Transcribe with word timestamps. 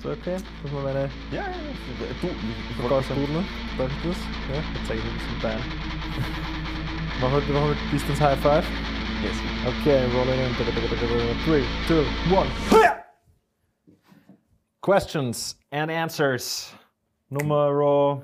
Ist 0.00 0.06
das 0.06 0.16
okay? 0.18 0.36
Dass 0.62 0.72
man 0.72 0.84
meine 0.84 1.10
Ja, 1.30 1.42
ja, 1.42 1.42
ja. 1.42 1.46
Du, 2.22 2.26
ich, 2.28 2.32
ich 2.70 2.78
wollte 2.78 3.04
Verkaufsstudel, 3.04 3.44
darf 3.76 3.90
ich 4.02 4.08
das? 4.08 4.16
Ja, 4.48 4.56
jetzt 4.56 4.86
zeige 4.88 5.00
ich 5.00 5.04
ein 5.04 5.12
bisschen 5.12 5.40
Bein. 5.42 5.58
Machen 7.20 7.46
wir, 7.46 7.54
machen 7.54 7.68
wir 7.68 7.76
Distance 7.92 8.20
High 8.24 8.38
Five. 8.40 8.66
Yes. 9.22 9.36
Okay, 9.66 10.06
rolling 10.16 10.40
in. 10.40 10.54
Three, 11.44 11.64
two, 11.86 12.02
one. 12.34 12.48
Questions 14.80 15.58
and 15.70 15.90
answers. 15.90 16.72
Nummer. 17.28 18.22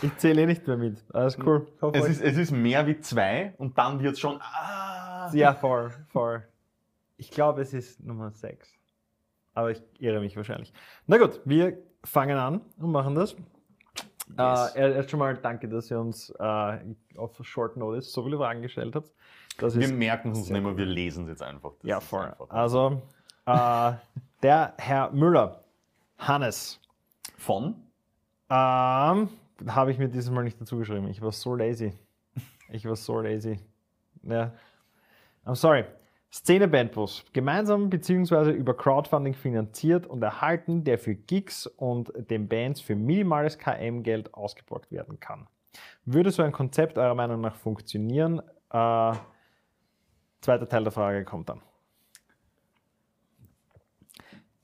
Ich 0.00 0.16
zähle 0.16 0.44
eh 0.44 0.46
nicht 0.46 0.66
mehr 0.66 0.78
mit. 0.78 1.04
Alles 1.12 1.36
cool. 1.44 1.66
Es 1.92 2.06
ist, 2.06 2.22
es 2.22 2.38
ist 2.38 2.52
mehr 2.52 2.86
wie 2.86 2.98
zwei 3.00 3.52
und 3.58 3.76
dann 3.76 4.00
wird 4.02 4.14
es 4.14 4.20
schon. 4.20 4.40
Ah, 4.40 5.30
Ja, 5.34 5.52
voll, 5.52 5.92
voll. 6.10 6.42
Ich 7.18 7.30
glaube, 7.30 7.60
es 7.60 7.74
ist 7.74 8.02
Nummer 8.02 8.30
6. 8.30 8.72
Aber 9.54 9.70
ich 9.70 9.82
irre 9.98 10.20
mich 10.20 10.36
wahrscheinlich. 10.36 10.72
Na 11.06 11.16
gut, 11.18 11.40
wir 11.44 11.78
fangen 12.04 12.36
an 12.36 12.60
und 12.78 12.90
machen 12.90 13.14
das. 13.14 13.36
Yes. 14.36 14.74
Äh, 14.74 14.94
erst 14.94 15.10
schon 15.10 15.18
mal 15.20 15.36
danke, 15.36 15.68
dass 15.68 15.90
ihr 15.90 16.00
uns 16.00 16.30
äh, 16.30 16.78
auf 17.16 17.38
Short 17.42 17.76
Notice 17.76 18.10
so 18.12 18.24
viele 18.24 18.36
Fragen 18.38 18.62
gestellt 18.62 18.94
habt. 18.96 19.12
Das 19.58 19.78
Wir 19.78 19.88
merken 19.88 20.32
es 20.32 20.38
uns 20.38 20.50
nicht 20.50 20.62
mehr, 20.62 20.76
wir 20.76 20.86
lesen 20.86 21.24
es 21.24 21.30
jetzt 21.30 21.42
einfach. 21.42 21.72
Das 21.80 21.88
ja 21.88 22.00
voll. 22.00 22.24
einfach- 22.24 22.50
Also, 22.50 23.02
äh, 23.46 23.92
der 24.42 24.74
Herr 24.78 25.10
Müller, 25.12 25.62
Hannes, 26.18 26.80
Von? 27.36 27.76
ähm, 28.50 29.28
habe 29.68 29.90
ich 29.90 29.98
mir 29.98 30.08
dieses 30.08 30.30
Mal 30.30 30.42
nicht 30.44 30.60
dazu 30.60 30.78
geschrieben. 30.78 31.06
Ich 31.08 31.20
war 31.22 31.30
so 31.32 31.54
lazy. 31.54 31.92
Ich 32.70 32.84
war 32.86 32.96
so 32.96 33.20
lazy. 33.20 33.60
Ja. 34.22 34.52
I'm 35.44 35.54
sorry. 35.54 35.84
Szene 36.34 36.66
Bandbus. 36.66 37.24
Gemeinsam 37.32 37.90
bzw. 37.90 38.50
über 38.50 38.76
Crowdfunding 38.76 39.34
finanziert 39.34 40.04
und 40.04 40.20
erhalten, 40.20 40.82
der 40.82 40.98
für 40.98 41.14
Gigs 41.14 41.68
und 41.68 42.12
den 42.28 42.48
Bands 42.48 42.80
für 42.80 42.96
minimales 42.96 43.56
KM-Geld 43.56 44.34
ausgeborgt 44.34 44.90
werden 44.90 45.20
kann. 45.20 45.46
Würde 46.04 46.32
so 46.32 46.42
ein 46.42 46.50
Konzept 46.50 46.98
eurer 46.98 47.14
Meinung 47.14 47.40
nach 47.40 47.54
funktionieren? 47.54 48.40
Äh, 48.70 49.12
zweiter 50.40 50.68
Teil 50.68 50.82
der 50.82 50.90
Frage 50.90 51.24
kommt 51.24 51.50
dann. 51.50 51.60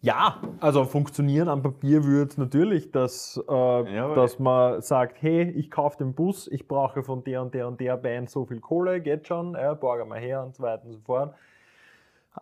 Ja, 0.01 0.43
also 0.59 0.85
funktionieren 0.85 1.49
am 1.49 1.63
Papier 1.63 2.03
würde 2.03 2.31
es 2.33 2.37
natürlich, 2.37 2.91
dass, 2.91 3.41
äh, 3.49 3.53
aber- 3.53 4.17
dass 4.17 4.41
man 4.41 4.83
sagt, 4.83 5.23
hey, 5.23 5.49
ich 5.51 5.71
kaufe 5.71 5.99
den 5.99 6.15
Bus, 6.15 6.49
ich 6.49 6.67
brauche 6.67 7.05
von 7.05 7.23
der 7.23 7.43
und 7.43 7.55
der 7.55 7.69
und 7.69 7.79
der 7.81 7.97
Band 7.97 8.29
so 8.29 8.45
viel 8.45 8.59
Kohle, 8.59 9.01
geht 9.01 9.29
schon, 9.29 9.53
ja, 9.53 9.75
borge 9.75 10.05
mal 10.05 10.19
her 10.19 10.43
und 10.43 10.57
so 10.57 10.65
weiter 10.65 10.85
und 10.87 10.95
so 10.95 11.01
fort. 11.01 11.33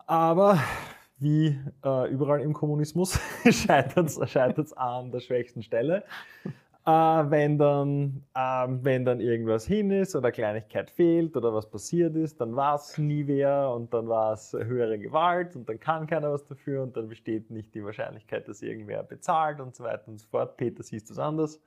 Aber 0.05 0.59
wie 1.17 1.59
äh, 1.83 2.09
überall 2.09 2.41
im 2.41 2.53
Kommunismus 2.53 3.19
scheitert 3.49 4.09
es 4.09 4.73
an 4.73 5.11
der 5.11 5.19
schwächsten 5.19 5.63
Stelle. 5.63 6.03
Äh, 6.85 6.91
wenn, 6.91 7.57
dann, 7.57 8.23
ähm, 8.35 8.79
wenn 8.83 9.05
dann 9.05 9.19
irgendwas 9.19 9.65
hin 9.65 9.91
ist 9.91 10.15
oder 10.15 10.31
Kleinigkeit 10.31 10.89
fehlt 10.89 11.35
oder 11.35 11.53
was 11.53 11.69
passiert 11.69 12.15
ist, 12.15 12.39
dann 12.39 12.55
war 12.55 12.75
es 12.75 12.97
nie 12.97 13.27
wer 13.27 13.69
und 13.71 13.93
dann 13.93 14.07
war 14.07 14.33
es 14.33 14.53
höhere 14.53 14.97
Gewalt 14.97 15.55
und 15.55 15.67
dann 15.67 15.79
kann 15.79 16.07
keiner 16.07 16.31
was 16.31 16.45
dafür 16.45 16.81
und 16.83 16.95
dann 16.95 17.09
besteht 17.09 17.51
nicht 17.51 17.75
die 17.75 17.83
Wahrscheinlichkeit, 17.83 18.47
dass 18.47 18.61
irgendwer 18.61 19.03
bezahlt 19.03 19.59
und 19.59 19.75
so 19.75 19.83
weiter 19.83 20.07
und 20.07 20.19
so 20.19 20.27
fort. 20.29 20.55
Peter 20.57 20.81
siehst 20.81 21.09
du 21.09 21.13
es 21.13 21.19
anders. 21.19 21.59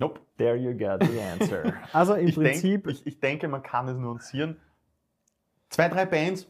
Nope. 0.00 0.20
There 0.36 0.56
you 0.56 0.76
got 0.76 1.02
the 1.04 1.20
answer. 1.20 1.72
Also 1.92 2.14
im 2.14 2.28
Ich, 2.28 2.34
Prinzip, 2.34 2.84
denk, 2.84 2.96
ich, 2.96 3.06
ich 3.06 3.20
denke, 3.20 3.48
man 3.48 3.62
kann 3.62 3.88
es 3.88 3.96
nuancieren. 3.96 4.60
Zwei, 5.70 5.88
drei 5.88 6.06
Bands, 6.06 6.46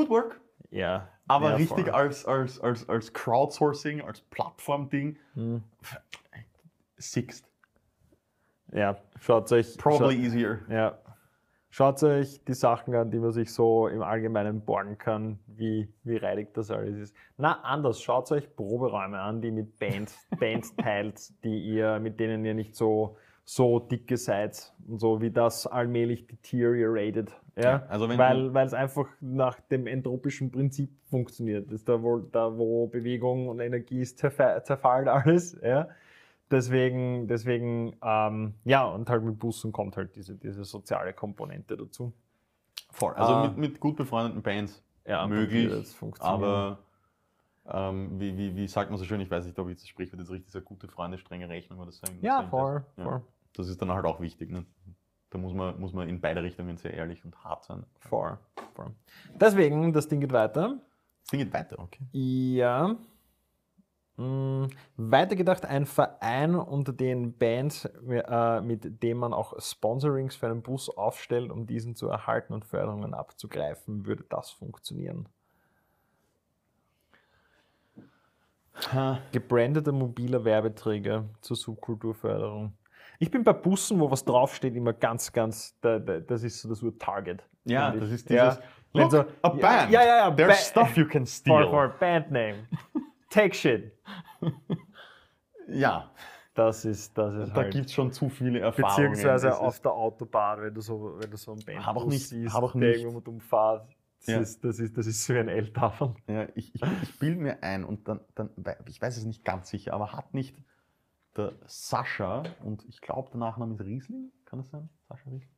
good 0.00 0.10
work. 0.10 0.40
ja. 0.70 1.08
Aber 1.28 1.56
richtig 1.56 1.94
als, 1.94 2.26
als, 2.26 2.58
als, 2.60 2.88
als 2.88 3.12
Crowdsourcing, 3.12 4.00
als 4.00 4.20
Plattform-Ding, 4.20 5.16
Hm. 5.34 5.62
Sixt. 6.96 7.46
Ja, 8.72 8.96
schaut 9.20 9.50
euch. 9.52 9.76
Probably 9.78 10.16
schaut- 10.16 10.24
easier. 10.24 10.60
Ja. 10.68 10.98
Schaut 11.72 12.02
euch 12.02 12.42
die 12.46 12.54
Sachen 12.54 12.94
an, 12.96 13.12
die 13.12 13.18
man 13.20 13.30
sich 13.30 13.52
so 13.54 13.86
im 13.86 14.02
Allgemeinen 14.02 14.64
borgen 14.64 14.98
kann, 14.98 15.38
wie, 15.46 15.88
wie 16.02 16.16
reidig 16.16 16.52
das 16.52 16.68
alles 16.72 16.98
ist. 16.98 17.16
Na, 17.36 17.60
anders, 17.62 18.02
schaut 18.02 18.32
euch 18.32 18.54
Proberäume 18.56 19.20
an, 19.20 19.40
die 19.40 19.52
mit 19.52 19.78
Bands, 19.78 20.18
Bands 20.40 20.74
teilt, 20.74 21.32
die 21.44 21.60
ihr, 21.60 22.00
mit 22.00 22.18
denen 22.18 22.44
ihr 22.44 22.54
nicht 22.54 22.74
so, 22.74 23.16
so 23.44 23.80
dicke 23.80 24.16
seid 24.16 24.72
und 24.86 25.00
so, 25.00 25.20
wie 25.20 25.30
das 25.30 25.66
allmählich 25.66 26.26
deteriorated. 26.26 27.30
Ja? 27.56 27.62
Ja, 27.62 27.86
also 27.88 28.08
weil, 28.08 28.54
es 28.66 28.74
einfach 28.74 29.08
nach 29.20 29.58
dem 29.60 29.86
entropischen 29.86 30.50
Prinzip 30.50 30.90
funktioniert. 31.08 31.66
Das 31.66 31.80
ist 31.80 31.88
da, 31.88 32.02
wo, 32.02 32.18
da, 32.18 32.56
wo 32.56 32.86
Bewegung 32.86 33.48
und 33.48 33.60
Energie 33.60 34.00
ist, 34.00 34.22
zerfa- 34.22 34.62
zerfallt 34.62 35.08
alles. 35.08 35.58
Ja? 35.62 35.88
Deswegen, 36.50 37.28
deswegen 37.28 37.96
ähm, 38.02 38.54
ja, 38.64 38.84
und 38.84 39.08
halt 39.08 39.22
mit 39.22 39.38
Bussen 39.38 39.72
kommt 39.72 39.96
halt 39.96 40.14
diese, 40.16 40.36
diese 40.36 40.64
soziale 40.64 41.12
Komponente 41.12 41.76
dazu. 41.76 42.12
Voll. 42.90 43.14
Also 43.14 43.32
Ah. 43.34 43.48
mit, 43.48 43.56
mit 43.56 43.80
gut 43.80 43.96
befreundeten 43.96 44.42
Bands 44.42 44.82
Ja, 45.06 45.26
möglich, 45.26 45.72
aber 46.18 46.78
ähm, 47.66 48.18
wie, 48.18 48.36
wie, 48.36 48.56
wie 48.56 48.68
sagt 48.68 48.90
man 48.90 48.98
so 48.98 49.04
schön, 49.04 49.20
ich 49.20 49.30
weiß 49.30 49.46
nicht, 49.46 49.58
ob 49.58 49.68
ich 49.68 49.76
das 49.76 49.88
Sprichwort 49.88 50.20
jetzt 50.20 50.30
richtig 50.30 50.50
sage, 50.52 50.64
gute 50.64 50.88
Freunde, 50.88 51.18
strenge 51.18 51.48
Rechnung 51.48 51.78
oder 51.78 51.92
so. 51.92 52.06
Ja, 52.20 52.42
so 52.42 52.48
voll, 52.48 52.84
Ja. 52.96 53.04
voll, 53.04 53.22
Das 53.54 53.68
ist 53.68 53.80
dann 53.80 53.90
halt 53.92 54.04
auch 54.06 54.20
wichtig. 54.20 54.50
Ne? 54.50 54.64
Da 55.30 55.38
muss 55.38 55.52
man, 55.54 55.78
muss 55.80 55.92
man 55.92 56.08
in 56.08 56.20
beide 56.20 56.42
Richtungen 56.42 56.76
sehr 56.76 56.94
ehrlich 56.94 57.24
und 57.24 57.44
hart 57.44 57.64
sein. 57.64 57.84
voll, 58.00 58.38
voll. 58.74 58.90
Deswegen, 59.34 59.92
das 59.92 60.08
Ding 60.08 60.20
geht 60.20 60.32
weiter. 60.32 60.80
Das 61.22 61.30
Ding 61.30 61.40
geht 61.40 61.52
weiter, 61.52 61.78
okay. 61.78 62.04
Ja. 62.12 62.96
Mm, 64.16 64.66
Weitergedacht, 64.96 65.64
ein 65.64 65.86
Verein 65.86 66.54
unter 66.56 66.92
den 66.92 67.38
Bands, 67.38 67.84
äh, 67.86 68.60
mit 68.60 69.02
dem 69.02 69.18
man 69.18 69.32
auch 69.32 69.58
Sponsorings 69.60 70.34
für 70.36 70.46
einen 70.46 70.62
Bus 70.62 70.90
aufstellt, 70.90 71.50
um 71.50 71.66
diesen 71.66 71.94
zu 71.94 72.08
erhalten 72.08 72.52
und 72.52 72.64
Förderungen 72.64 73.14
abzugreifen, 73.14 74.04
würde 74.06 74.24
das 74.28 74.50
funktionieren? 74.50 75.28
Gebrandeter 79.32 79.92
mobiler 79.92 80.44
Werbeträger 80.44 81.24
zur 81.40 81.56
Subkulturförderung. 81.56 82.72
Ich 83.18 83.30
bin 83.30 83.44
bei 83.44 83.52
Bussen, 83.52 84.00
wo 84.00 84.10
was 84.10 84.24
draufsteht, 84.24 84.74
immer 84.74 84.92
ganz, 84.94 85.30
ganz, 85.32 85.78
da, 85.80 85.98
da, 85.98 86.20
das 86.20 86.42
ist 86.42 86.60
so 86.62 86.68
das 86.68 86.82
Wort 86.82 86.98
Target. 86.98 87.42
Ja, 87.64 87.90
das 87.90 88.10
ist 88.10 88.30
dieses, 88.30 88.58
Wenn 88.92 89.02
look, 89.02 89.10
so- 89.10 89.18
a 89.20 89.24
ja, 89.42 89.48
band, 89.50 89.90
Ja, 89.90 90.02
ja, 90.02 90.16
ja. 90.16 90.30
there's 90.30 90.48
Ba- 90.72 90.82
stuff 90.82 90.96
you 90.96 91.04
can 91.06 91.26
For, 91.26 91.32
steal. 91.32 91.68
for 91.68 91.88
band 92.00 92.30
name. 92.30 92.66
Take 93.28 93.54
shit. 93.54 93.92
Ja, 95.68 96.10
Das 96.54 96.84
ist, 96.84 97.16
das 97.16 97.34
ist 97.34 97.50
da 97.52 97.62
halt. 97.62 97.72
gibt 97.72 97.86
es 97.86 97.92
schon 97.92 98.10
zu 98.12 98.28
viele 98.28 98.58
Erfahrungen. 98.60 99.12
Beziehungsweise 99.12 99.56
auf 99.58 99.78
der 99.80 99.92
Autobahn, 99.92 100.62
wenn 100.62 100.74
du 100.74 100.80
so, 100.80 101.14
wenn 101.18 101.30
du 101.30 101.36
so 101.36 101.52
einen 101.52 101.64
Bandbus 101.64 101.86
Hab 101.86 101.96
auch 101.96 102.06
nicht- 102.06 102.28
siehst, 102.28 102.54
hab 102.54 102.62
auch 102.64 102.72
der 102.72 102.80
nicht- 102.80 102.98
irgendwo 103.00 103.18
mit 103.18 103.28
umfahrt. 103.28 103.86
Das, 104.20 104.26
Ja. 104.26 104.38
ist, 104.40 104.64
das, 104.64 104.78
ist, 104.78 104.96
das 104.98 105.06
ist 105.06 105.24
so 105.24 105.32
ein 105.32 105.48
L-Tafel. 105.48 106.14
ja, 106.26 106.46
ich 106.54 106.74
ich, 106.74 106.82
ich 107.02 107.18
bilde 107.18 107.40
mir 107.40 107.62
ein 107.62 107.84
und 107.84 108.06
dann, 108.06 108.20
dann, 108.34 108.50
ich 108.86 109.00
weiß 109.00 109.16
es 109.16 109.24
nicht 109.24 109.44
ganz 109.44 109.70
sicher, 109.70 109.94
aber 109.94 110.12
hat 110.12 110.34
nicht 110.34 110.56
der 111.36 111.52
Sascha 111.66 112.42
und 112.64 112.84
ich 112.88 113.00
glaube 113.00 113.30
der 113.30 113.38
Nachname 113.40 113.74
ist 113.74 113.80
Riesling, 113.80 114.30
kann 114.44 114.58
das 114.58 114.68
sein? 114.70 114.88
Sascha 115.08 115.30
Riesling? 115.30 115.54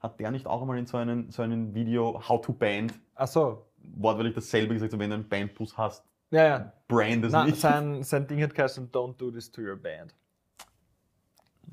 Hat 0.00 0.18
der 0.20 0.30
nicht 0.30 0.46
auch 0.46 0.62
einmal 0.62 0.78
in 0.78 0.86
so 0.86 0.96
einem, 0.96 1.30
so 1.30 1.42
einem 1.42 1.74
Video 1.74 2.20
How 2.28 2.40
to 2.40 2.52
Band 2.52 2.94
Achso. 3.14 3.66
wortwörtlich 3.78 4.34
dasselbe 4.34 4.74
gesagt, 4.74 4.92
so 4.92 4.98
wenn 4.98 5.10
du 5.10 5.14
einen 5.16 5.28
Bandbus 5.28 5.76
hast, 5.76 6.04
Ja, 6.30 6.44
ja. 6.44 6.72
brand 6.88 7.24
es 7.26 7.32
nicht. 7.32 7.60
sein, 7.60 8.02
sein 8.02 8.26
Ding 8.26 8.42
hat 8.42 8.54
geheißen, 8.54 8.90
don't 8.90 9.16
do 9.18 9.30
this 9.30 9.50
to 9.50 9.60
your 9.60 9.76
band. 9.76 10.14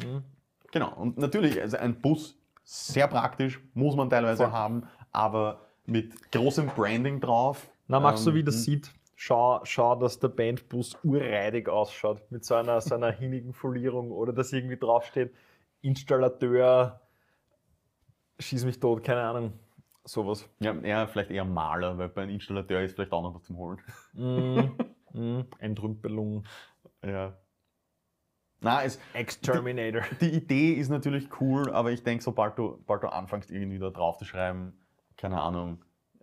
Hm? 0.02 0.24
Genau, 0.72 0.94
und 0.96 1.18
natürlich, 1.18 1.59
also 1.62 1.78
ein 1.78 2.00
Bus, 2.02 2.38
sehr 2.63 3.08
praktisch, 3.08 3.59
muss 3.74 3.96
man 3.96 4.09
teilweise 4.09 4.44
Voll. 4.44 4.52
haben, 4.52 4.84
aber 5.12 5.66
mit 5.89 6.31
großem 6.31 6.67
Branding 6.67 7.19
drauf. 7.19 7.69
Na, 7.88 8.00
mach 8.00 8.17
so 8.17 8.29
ähm, 8.29 8.35
wie 8.38 8.44
das 8.44 8.63
sieht. 8.63 8.91
Schau, 9.16 9.59
schau, 9.64 9.96
dass 9.96 10.19
der 10.19 10.29
Bandbus 10.29 10.97
urreidig 11.03 11.67
ausschaut. 11.67 12.22
Mit 12.31 12.46
so 12.46 12.55
einer, 12.55 12.79
so 12.79 12.96
einer 12.96 13.11
hinnigen 13.11 13.53
Folierung 13.53 14.11
oder 14.11 14.31
dass 14.31 14.53
irgendwie 14.53 14.78
draufsteht, 14.78 15.34
Installateur, 15.81 17.02
schieß 18.40 18.66
mich 18.66 18.79
tot, 18.79 19.03
keine 19.03 19.22
Ahnung. 19.22 19.53
Sowas. 20.05 20.47
Ja, 20.59 20.73
eher, 20.73 21.08
vielleicht 21.08 21.31
eher 21.31 21.46
Maler, 21.46 21.97
weil 21.97 22.09
bei 22.09 22.23
einem 22.23 22.31
Installateur 22.31 22.81
ist 22.81 22.96
vielleicht 22.96 23.11
auch 23.11 23.22
noch 23.22 23.35
was 23.35 23.43
zum 23.43 23.58
Holen. 23.58 23.79
Mm, 24.14 24.59
mm, 25.14 25.46
Entrümpelung. 25.59 26.46
Ja. 27.05 27.37
Na, 28.61 28.84
es, 28.84 28.99
Exterminator. 29.14 30.02
die 30.19 30.31
Idee 30.31 30.73
ist 30.73 30.90
natürlich 30.90 31.29
cool, 31.40 31.72
aber 31.72 31.91
ich 31.91 32.03
denke, 32.03 32.23
sobald 32.23 32.58
du, 32.58 32.78
sobald 32.79 33.03
du 33.03 33.08
anfängst, 33.08 33.52
irgendwie 33.52 33.79
da 33.79 33.90
drauf 33.90 34.17
zu 34.17 34.25
schreiben, 34.25 34.73
keine 35.19 35.39
Ahnung, 35.41 35.79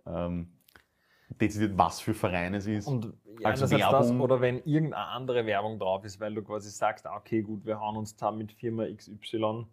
ähm, 0.07 0.47
dezidiert, 1.39 1.73
was 1.77 1.99
für 1.99 2.13
Verein 2.15 2.53
es 2.55 2.65
ist. 2.65 2.87
Und 2.87 3.13
ja, 3.39 3.49
Als 3.49 3.61
einerseits 3.61 3.91
das, 3.91 4.11
oder 4.11 4.41
wenn 4.41 4.57
irgendeine 4.63 4.97
andere 5.07 5.45
Werbung 5.45 5.77
drauf 5.77 6.03
ist, 6.03 6.19
weil 6.19 6.33
du 6.33 6.41
quasi 6.41 6.69
sagst, 6.71 7.05
ah, 7.05 7.15
okay, 7.15 7.41
gut, 7.43 7.63
wir 7.65 7.79
hauen 7.79 7.95
uns 7.97 8.15
zusammen 8.15 8.39
mit 8.39 8.51
Firma 8.53 8.85
XY. 8.85 9.65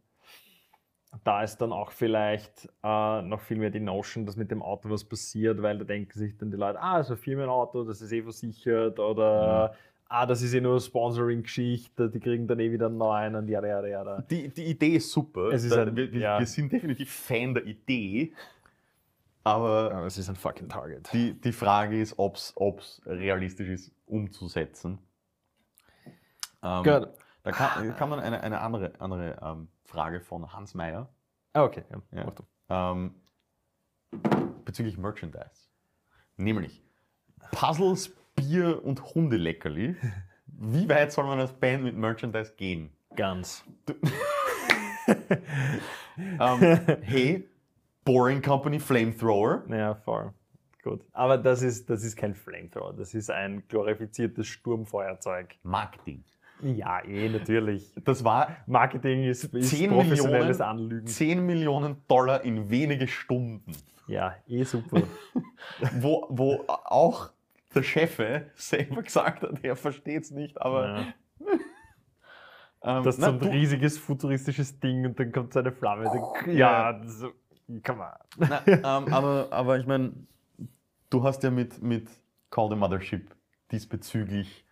da 1.23 1.43
ist 1.43 1.59
dann 1.59 1.73
auch 1.73 1.91
vielleicht 1.93 2.69
äh, 2.83 3.23
noch 3.23 3.41
viel 3.41 3.57
mehr 3.59 3.71
die 3.71 3.81
Notion, 3.81 4.27
dass 4.27 4.37
mit 4.37 4.51
dem 4.51 4.63
Auto 4.63 4.91
was 4.91 5.05
passiert, 5.05 5.63
weil 5.63 5.79
da 5.79 5.85
denken 5.85 6.19
sich 6.19 6.37
dann 6.37 6.51
die 6.51 6.57
Leute, 6.57 6.81
ah, 6.83 7.03
so 7.03 7.15
ein 7.15 7.19
Firmenauto, 7.19 7.85
das 7.85 8.01
ist 8.03 8.13
eh 8.13 8.23
versichert 8.23 8.99
oder 8.99 9.75
ah, 10.09 10.27
das 10.27 10.43
ist 10.43 10.53
eh 10.55 10.61
nur 10.61 10.81
Sponsoring-Geschichte, 10.81 12.11
die 12.11 12.21
kriegen 12.21 12.47
dann 12.47 12.59
eh 12.61 12.71
wieder 12.71 12.87
einen 12.87 12.99
neuen 12.99 13.37
und 13.37 13.49
ja, 13.49 13.65
ja, 13.65 13.87
ja. 13.87 14.21
Die, 14.23 14.49
die 14.49 14.65
Idee 14.65 14.97
ist 14.97 15.11
super. 15.11 15.51
Ist 15.53 15.71
Da- 15.71 15.83
ein- 15.85 15.97
wir, 15.97 16.07
ja. 16.15 16.39
wir 16.39 16.47
sind 16.47 16.71
definitiv 16.73 17.11
Fan 17.13 17.55
der 17.55 17.65
Idee. 17.65 18.33
Aber 19.45 20.05
es 20.07 20.17
ist 20.19 20.29
ein 20.31 20.37
fucking 20.37 20.69
Target. 20.69 21.13
die, 21.13 21.39
die 21.39 21.53
Frage 21.53 22.01
ist, 22.01 22.19
ob 22.19 22.37
es 22.37 22.55
realistisch 23.07 23.69
ist, 23.69 23.93
umzusetzen. 24.07 24.99
Ähm, 26.63 26.83
Gut. 26.83 27.09
Da 27.43 27.53
kann, 27.53 27.95
kann 27.97 28.09
man 28.09 28.21
eine, 28.21 28.41
eine 28.43 28.61
andere, 28.61 28.93
andere 28.99 29.39
ähm, 29.43 29.69
Frage 29.85 30.21
von 30.23 30.51
Hans 30.53 30.75
Meyer 30.75 31.11
Ah, 31.53 31.63
okay. 31.63 31.85
Ja, 32.11 32.25
Ja. 32.69 32.95
ähm, 32.97 33.15
bezüglich 34.65 34.97
Merchandise. 34.99 35.69
Nämlich 36.37 36.83
Puzzles, 37.53 38.13
Bier 38.35 38.83
und 38.85 39.15
Hundeleckerli. 39.15 39.95
Wie 40.47 40.89
weit 40.89 41.13
soll 41.13 41.27
man 41.27 41.39
als 41.39 41.53
Band 41.53 41.85
mit 41.85 41.97
Merchandise 41.97 42.55
gehen? 42.57 42.91
Ganz. 43.15 43.65
Ähm, 46.17 46.61
hey, 47.03 47.49
Boring 48.05 48.43
Company 48.43 48.79
Flamethrower. 48.81 49.63
Ja, 49.69 49.95
voll. 49.95 50.33
Gut. 50.83 51.01
Aber 51.13 51.39
das 51.39 51.63
ist, 51.63 51.89
das 51.89 52.05
ist 52.05 52.17
kein 52.17 52.35
Flamethrower, 52.35 52.93
das 52.93 53.15
ist 53.15 53.31
ein 53.31 53.63
glorifiziertes 53.69 54.47
Sturmfeuerzeug. 54.47 55.57
Marketing. 55.63 56.23
Ja, 56.61 57.03
eh, 57.05 57.29
natürlich. 57.29 57.93
Das 58.05 58.23
war 58.25 58.57
Marketing 58.67 59.25
ist, 59.25 59.45
ist 59.45 59.71
10 59.71 59.91
professionelles 59.91 60.59
Millionen, 60.59 60.63
Anlügen. 60.63 61.07
10 61.07 61.45
Millionen 61.47 61.97
Dollar 62.07 62.43
in 62.45 62.71
wenige 62.71 63.09
Stunden. 63.09 63.73
Ja, 64.07 64.35
eh 64.47 64.63
super. 64.65 65.03
Wo, 65.99 66.27
wo 66.29 66.65
auch 66.67 67.31
der 67.75 67.83
Chef 67.83 68.21
selber 68.55 69.03
gesagt 69.03 69.43
hat, 69.43 69.65
er 69.65 69.75
versteht 69.77 70.25
es 70.25 70.31
nicht, 70.31 70.61
aber. 70.61 70.87
ja. 70.89 71.05
Ähm, 72.87 73.03
Das 73.03 73.17
ist 73.17 73.25
so 73.25 73.31
ein 73.31 73.39
du- 73.41 73.49
riesiges 73.51 73.97
futuristisches 73.97 74.79
Ding 74.79 75.07
und 75.07 75.19
dann 75.19 75.33
kommt 75.33 75.55
so 75.55 75.61
eine 75.61 75.73
Flamme. 75.73 76.05
Dann, 76.05 76.55
Ja. 76.55 76.91
ja, 76.93 77.01
so, 77.07 77.31
come 77.83 78.01
on. 78.03 78.49
Na, 78.49 78.63
ähm, 78.67 79.13
aber, 79.13 79.49
aber 79.51 79.79
ich 79.79 79.87
meine, 79.87 80.13
du 81.11 81.23
hast 81.23 81.43
ja 81.43 81.51
mit, 81.51 81.83
mit 81.83 82.09
Call 82.51 82.69
the 82.71 82.77
Mothership 82.77 83.35
diesbezüglich 83.71 84.65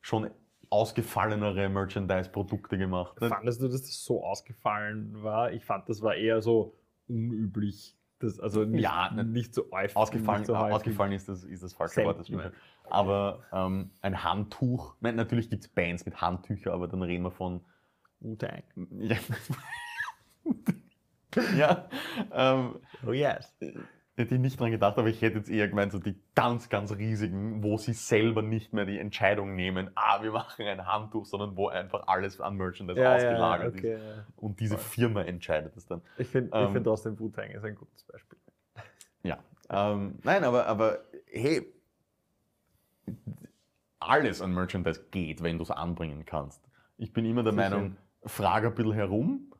schon 0.00 0.30
ausgefallenere 0.70 1.68
Merchandise-Produkte 1.68 2.76
gemacht. 2.78 3.20
ne? 3.20 3.28
Fandest 3.28 3.60
du, 3.62 3.68
dass 3.68 3.82
das 3.82 4.04
so 4.04 4.24
ausgefallen 4.24 5.22
war? 5.22 5.52
Ich 5.52 5.64
fand, 5.64 5.88
das 5.88 6.02
war 6.02 6.14
eher 6.14 6.42
so 6.42 6.74
unüblich. 7.08 7.94
Das, 8.18 8.40
also 8.40 8.64
nicht, 8.64 8.82
Ja, 8.82 9.10
ne- 9.12 9.24
nicht 9.24 9.54
so 9.54 9.70
häufig. 9.70 9.96
Ausgefallen, 9.96 10.44
so 10.44 10.56
ausgefallen 10.56 11.12
ist, 11.12 11.28
das, 11.28 11.44
ist 11.44 11.62
das 11.62 11.74
falsche 11.74 12.02
Wort. 12.04 12.18
Das 12.18 12.26
stimmt. 12.28 12.50
Aber 12.88 13.42
ähm, 13.52 13.90
ein 14.00 14.24
Handtuch, 14.24 14.94
meine, 15.00 15.16
natürlich 15.18 15.50
gibt 15.50 15.64
es 15.64 15.68
Bands 15.68 16.04
mit 16.06 16.20
Handtüchern, 16.20 16.72
aber 16.72 16.88
dann 16.88 17.02
reden 17.02 17.24
wir 17.24 17.30
von. 17.30 17.60
Wu-Tang. 18.20 18.62
Ja, 18.98 19.16
ja 21.56 21.88
ähm, 22.32 22.76
Oh 23.06 23.12
yes. 23.12 23.54
hätte 24.16 24.34
ich 24.34 24.40
nicht 24.40 24.58
dran 24.58 24.70
gedacht, 24.70 24.96
aber 24.98 25.08
ich 25.08 25.20
hätte 25.22 25.38
jetzt 25.38 25.50
eher 25.50 25.68
gemeint, 25.68 25.92
so 25.92 25.98
die 25.98 26.18
ganz, 26.34 26.68
ganz 26.68 26.92
riesigen, 26.92 27.62
wo 27.62 27.76
sie 27.76 27.92
selber 27.92 28.40
nicht 28.42 28.72
mehr 28.72 28.86
die 28.86 28.98
Entscheidung 28.98 29.54
nehmen, 29.54 29.90
ah, 29.94 30.22
wir 30.22 30.32
machen 30.32 30.66
ein 30.66 30.86
Handtuch, 30.86 31.26
sondern 31.26 31.56
wo 31.56 31.68
einfach 31.68 32.06
alles 32.08 32.40
an 32.40 32.56
Merchandise 32.56 32.98
Ja, 32.98 33.10
ja, 33.10 33.16
ausgelagert 33.16 33.74
okay, 33.76 33.94
ist. 33.94 34.00
ja. 34.02 34.26
Und 34.36 34.60
diese. 34.60 34.78
Firma 34.78 35.22
entscheidet 35.22 35.76
es 35.76 35.86
dann. 35.86 36.00
Ich 36.16 36.28
finde 36.28 36.50
Ähm, 36.56 36.66
ich 36.66 36.72
find 36.72 36.86
trotzdem 36.86 37.18
Wu-Tang 37.20 37.50
ist 37.50 37.64
ein 37.64 37.74
gutes 37.74 38.02
Beispiel. 38.04 38.38
Ja. 39.22 39.38
Ähm, 39.68 40.18
nein, 40.22 40.44
aber, 40.44 40.66
aber 40.66 41.00
hey, 41.26 41.66
alles 44.00 44.40
an 44.40 44.52
Merchandise 44.54 45.04
geht, 45.10 45.42
wenn 45.42 45.58
du 45.58 45.64
es 45.64 45.70
anbringen 45.70 46.24
kannst. 46.24 46.62
Ich 46.96 47.12
bin 47.12 47.24
immer 47.24 47.42
der 47.42 47.52
Sicher. 47.52 47.70
Meinung, 47.70 47.96
frage 48.24 48.68
ein 48.68 48.74
bisschen 48.74 48.92
herum, 48.92 49.52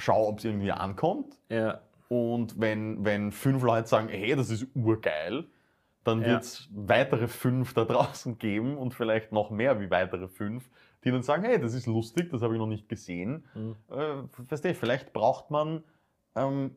schau, 0.00 0.28
ob 0.28 0.38
es 0.38 0.44
irgendwie 0.44 0.72
ankommt. 0.72 1.38
Ja. 1.48 1.80
Und 2.08 2.60
wenn, 2.60 3.04
wenn 3.04 3.30
fünf 3.30 3.62
Leute 3.62 3.88
sagen, 3.88 4.08
hey, 4.08 4.34
das 4.34 4.50
ist 4.50 4.66
urgeil, 4.74 5.46
dann 6.04 6.24
wird 6.24 6.42
es 6.42 6.68
weitere 6.72 7.28
fünf 7.28 7.74
da 7.74 7.84
draußen 7.86 8.38
geben 8.38 8.76
und 8.76 8.94
vielleicht 8.94 9.32
noch 9.32 9.50
mehr 9.50 9.80
wie 9.80 9.90
weitere 9.90 10.28
fünf, 10.28 10.70
die 11.04 11.10
dann 11.10 11.22
sagen, 11.22 11.44
hey, 11.44 11.60
das 11.60 11.74
ist 11.74 11.86
lustig, 11.86 12.30
das 12.30 12.42
habe 12.42 12.54
ich 12.54 12.58
noch 12.58 12.66
nicht 12.66 12.88
gesehen. 12.88 13.44
Mhm. 13.54 13.76
Äh, 13.90 14.22
weißt 14.50 14.64
du, 14.64 14.74
vielleicht 14.74 15.12
braucht 15.12 15.50
man 15.50 15.84
ähm, 16.34 16.74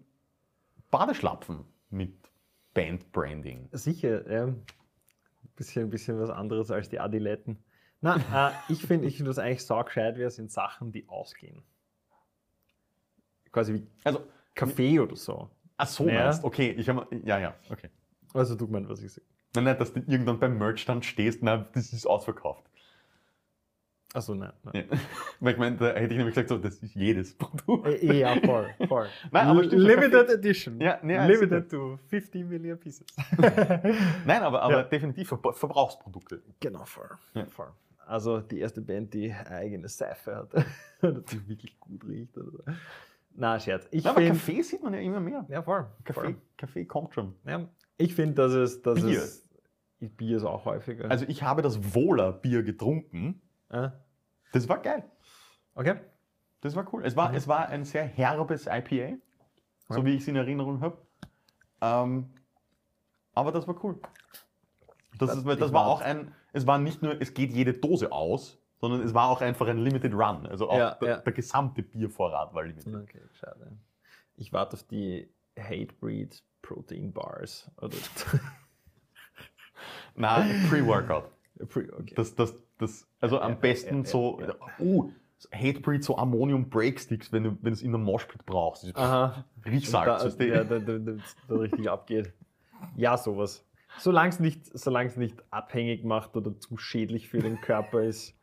Badeschlapfen 0.92 1.66
mit 1.90 2.14
Bandbranding. 2.74 3.70
Sicher, 3.72 4.30
ja. 4.32 4.54
Bisschen, 5.56 5.90
bisschen 5.90 6.20
was 6.20 6.30
anderes 6.30 6.72
als 6.72 6.90
die 6.90 7.00
Adiletten. 7.00 7.58
Na, 8.02 8.18
äh, 8.50 8.52
ich 8.74 8.86
finde, 8.86 9.08
ich 9.08 9.18
find, 9.18 9.30
was 9.30 9.40
eigentlich 9.40 9.66
saugescheit 9.66 10.18
wäre, 10.18 10.30
sind 10.30 10.52
Sachen, 10.52 10.92
die 10.92 11.08
ausgehen. 11.08 11.64
Quasi 13.54 13.74
wie 13.76 13.88
Also, 14.04 14.24
Kaffee 14.56 15.00
oder 15.00 15.16
so. 15.16 15.50
ach 15.78 15.88
so, 15.88 16.08
Ja. 16.10 16.26
meinst 16.26 16.44
Okay, 16.44 16.72
ich 16.72 16.90
habe, 16.90 17.08
ja, 17.24 17.40
ja, 17.40 17.56
okay. 17.70 17.90
Also 18.34 18.56
du 18.56 18.68
meinst, 18.68 18.90
was 18.90 19.02
ich 19.02 19.14
sage. 19.14 19.26
Nein, 19.56 19.64
nicht, 19.66 19.80
dass 19.80 19.94
du 19.94 20.00
irgendwann 20.02 20.40
beim 20.40 20.58
Merchstand 20.58 21.06
stehst, 21.06 21.42
nein, 21.44 21.66
das 21.74 21.94
ist 21.94 22.06
ausverkauft. 22.08 22.64
Achso, 24.16 24.36
nein. 24.36 24.54
nein. 24.64 24.88
Ja. 24.92 24.98
Weil 25.40 25.54
ich 25.54 25.60
meine, 25.60 25.76
da 25.78 25.88
hätte 25.94 26.14
ich 26.14 26.18
nämlich 26.18 26.36
gesagt, 26.36 26.50
so, 26.50 26.58
das 26.60 26.76
ist 26.78 26.94
jedes 26.94 27.36
Produkt. 27.36 27.88
Äh, 27.88 28.20
ja, 28.20 28.36
voll, 28.46 28.70
voll. 28.88 29.08
Nein, 29.32 29.48
aber 29.48 29.64
stimmt, 29.64 29.82
Limited 29.82 30.30
Edition. 30.30 30.80
Ja, 30.80 31.00
nee, 31.02 31.18
Limited 31.26 31.70
to 31.72 31.98
50 32.10 32.46
Million 32.46 32.80
Pieces. 32.80 33.08
Nein, 34.26 34.44
aber, 34.44 34.62
aber 34.62 34.78
Ja. 34.78 34.84
definitiv 34.84 35.30
Ver 35.30 35.40
Verbrauchsprodukte. 35.54 36.44
genau, 36.60 36.86
voll. 36.86 37.10
Ja. 37.34 37.46
voll. 37.48 37.72
Also 38.06 38.40
die 38.42 38.60
erste 38.60 38.82
Band, 38.82 39.14
die 39.16 39.32
eine 39.32 39.50
eigene 39.50 39.88
Seife 39.88 40.36
hat, 40.36 40.66
die 41.32 41.48
wirklich 41.48 41.80
gut 41.80 42.06
riecht. 42.08 42.38
Oder. 42.38 42.76
Na, 43.36 43.60
Scherz. 43.60 43.88
Ich 43.92 44.04
Nein, 44.04 44.12
aber 44.12 44.22
finde. 44.22 44.38
Kaffee 44.40 44.62
sieht 44.62 44.84
man 44.84 44.94
ja 44.94 45.00
immer 45.00 45.20
mehr. 45.20 45.46
Ja, 45.50 45.62
voll. 45.64 45.88
Kaffee, 46.04 46.20
voll. 46.22 46.36
Kaffee 46.58 46.86
kommt 46.86 47.14
schon. 47.14 47.36
Ja, 47.46 47.68
ich 47.98 48.14
finde, 48.16 48.36
dass 48.36 48.54
es. 48.54 48.82
Dass 48.82 48.96
Bier. 49.02 49.18
Es, 49.20 49.50
Bier 50.00 50.38
ist 50.38 50.44
auch 50.44 50.66
häufiger. 50.66 51.10
Also 51.10 51.26
ich 51.28 51.42
habe 51.44 51.62
das 51.62 51.96
Wohler-Bier 51.96 52.64
getrunken. 52.64 53.42
äh, 53.70 53.90
Das 54.52 54.68
war 54.70 54.80
geil. 54.82 55.04
okay. 55.76 55.96
Das 56.62 56.76
war 56.76 56.88
cool. 56.94 57.06
Es 57.06 57.16
war, 57.16 57.30
Mhm. 57.30 57.36
es 57.36 57.48
war 57.48 57.68
ein 57.70 57.84
sehr 57.86 58.04
herbes 58.06 58.68
IPA, 58.68 59.18
so 59.90 60.00
Ja. 60.00 60.06
wie 60.06 60.12
ich 60.16 60.22
es 60.22 60.28
in 60.30 60.36
Erinnerung 60.38 60.80
habe. 60.82 60.98
Ähm, 61.82 62.30
aber 63.34 63.52
das 63.52 63.68
war 63.68 63.84
cool. 63.84 64.00
Das, 65.20 65.30
Das- 65.30 65.38
ist, 65.46 65.62
das 65.62 65.74
war 65.74 65.88
auch 65.88 66.02
ein, 66.02 66.34
es 66.54 66.66
war 66.68 66.78
nicht 66.78 67.02
nur, 67.02 67.20
es 67.22 67.34
geht 67.34 67.52
jede 67.52 67.74
Dose 67.74 68.12
aus, 68.12 68.58
sondern 68.84 69.00
es 69.00 69.14
war 69.14 69.30
auch 69.30 69.40
einfach 69.40 69.66
ein 69.68 69.78
Limited 69.78 70.14
Run. 70.14 70.46
Also 70.46 70.70
auch 70.70 70.78
Ja, 70.78 70.96
der, 70.96 71.08
ja. 71.08 71.18
der 71.20 71.32
gesamte 71.32 71.82
Biervorrat 71.82 72.54
war 72.54 72.66
limited. 72.66 72.94
Okay, 72.94 73.22
schade. 73.40 73.78
Ich 74.36 74.52
warte 74.52 74.74
auf 74.76 74.84
die 74.84 75.30
Hatebreed 75.58 76.44
Protein 76.62 77.14
Bars. 77.14 77.72
Oder 77.82 77.96
Na, 80.16 80.46
Pre-Workout. 80.70 81.32
Pre- 81.70 81.94
okay. 81.98 82.14
Das, 82.18 82.36
das, 82.36 82.62
das, 82.78 83.08
also 83.22 83.40
am 83.40 83.58
besten 83.62 84.04
so, 84.04 84.42
ja. 84.42 84.54
uh, 84.80 85.14
Hatebreed, 85.54 86.04
so 86.04 86.18
Ammonium 86.18 86.70
Breaksticks, 86.70 87.32
wenn 87.32 87.44
du 87.46 87.52
wenn 87.62 87.72
du 87.72 87.78
es 87.78 87.82
in 87.82 87.94
der 87.94 88.02
Moshpit 88.02 88.46
brauchst. 88.46 88.94
Aha. 88.98 89.46
Riechsalz. 89.66 90.36
da, 90.36 90.44
ja, 90.44 90.66
da, 90.66 90.80
da, 90.80 90.98
da, 90.98 91.14
da 91.48 91.56
richtig 91.56 91.90
abgeht. 91.90 92.34
Ja, 92.98 93.16
sowas. 93.16 93.66
Solange 93.98 94.28
es 94.28 94.42
nicht, 94.42 94.78
solang's 94.78 95.16
nicht 95.16 95.42
abhängig 95.52 96.04
macht 96.04 96.36
oder 96.36 96.60
zu 96.60 96.76
schädlich 96.76 97.30
für 97.30 97.40
den 97.40 97.62
Körper 97.62 98.04
ist. 98.04 98.36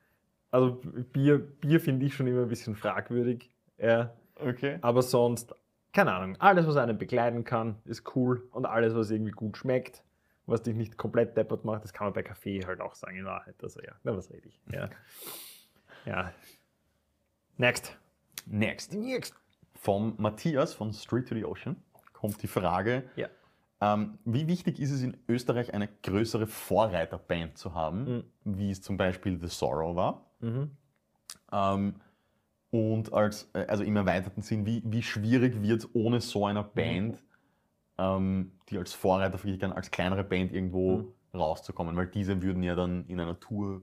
Also 0.51 0.81
Bier, 1.13 1.39
Bier 1.39 1.81
finde 1.81 2.07
ich 2.07 2.15
schon 2.15 2.27
immer 2.27 2.43
ein 2.43 2.49
bisschen 2.49 2.75
fragwürdig. 2.75 3.51
Ja. 3.79 4.13
Okay. 4.37 4.79
Aber 4.81 5.03
sonst, 5.03 5.55
keine 5.93 6.13
Ahnung, 6.13 6.37
alles, 6.41 6.67
was 6.67 6.77
einen 6.77 6.99
begleiten 6.99 7.45
kann, 7.45 7.77
ist 7.85 8.15
cool. 8.17 8.49
Und 8.53 8.67
alles, 8.67 8.95
was 8.95 9.11
irgendwie 9.11 9.33
gut 9.33 9.57
schmeckt, 9.57 10.03
was 10.47 10.63
dich 10.63 10.75
nicht 10.75 10.97
komplett 10.97 11.37
deppert 11.37 11.65
macht, 11.65 11.85
das 11.85 11.93
kann 11.93 12.07
man 12.07 12.15
bei 12.15 12.23
Kaffee 12.23 12.65
halt 12.67 12.81
auch 12.81 12.95
sagen 12.95 13.17
in 13.19 13.25
Wahrheit. 13.27 13.55
Also 13.63 13.81
ja, 13.81 13.93
na, 14.03 14.17
was 14.17 14.31
rede 14.31 14.49
ich. 14.49 14.61
Ja. 14.73 14.89
ja. 16.07 16.33
Next. 17.57 17.97
Next. 18.47 18.95
Next. 18.95 19.35
Vom 19.75 20.15
Matthias 20.19 20.75
von 20.75 20.93
Street 20.93 21.29
to 21.29 21.35
the 21.35 21.45
Ocean 21.45 21.77
kommt 22.13 22.43
die 22.43 22.49
Frage, 22.49 23.05
Ja. 23.17 23.29
ähm, 23.81 24.19
wie 24.25 24.47
wichtig 24.47 24.81
ist 24.81 24.91
es 24.91 25.03
in 25.03 25.17
Österreich 25.29 25.73
eine 25.75 25.89
größere 26.03 26.47
Vorreiterband 26.47 27.57
zu 27.57 27.75
haben, 27.75 28.05
Mhm. 28.05 28.25
wie 28.59 28.71
es 28.71 28.83
zum 28.83 28.97
Beispiel 28.97 29.39
The 29.41 29.47
Sorrow 29.49 29.95
war? 29.97 30.27
Mhm. 30.41 30.71
Ähm, 31.53 31.95
und 32.71 33.13
als, 33.13 33.51
äh, 33.55 33.67
also 33.67 33.83
im 33.85 33.97
erweiterten 33.97 34.43
Sinn, 34.43 34.65
wie, 34.67 34.83
wie 34.85 35.03
schwierig 35.03 35.63
wird 35.63 35.81
es 35.81 35.95
ohne 35.95 36.21
so 36.21 36.47
einer 36.47 36.63
Band, 36.63 37.23
ähm, 37.99 38.53
die 38.69 38.79
als 38.79 38.95
Vorreiter 38.95 39.35
wirklich 39.39 39.59
dann 39.59 39.73
als 39.73 39.91
kleinere 39.91 40.25
Band 40.25 40.53
irgendwo 40.53 40.99
Mhm. 40.99 41.13
rauszukommen? 41.35 41.97
Weil 41.97 42.07
diese 42.07 42.43
würden 42.43 42.63
ja 42.63 42.75
dann 42.75 43.07
in 43.07 43.21
einer 43.21 43.39
Tour 43.39 43.83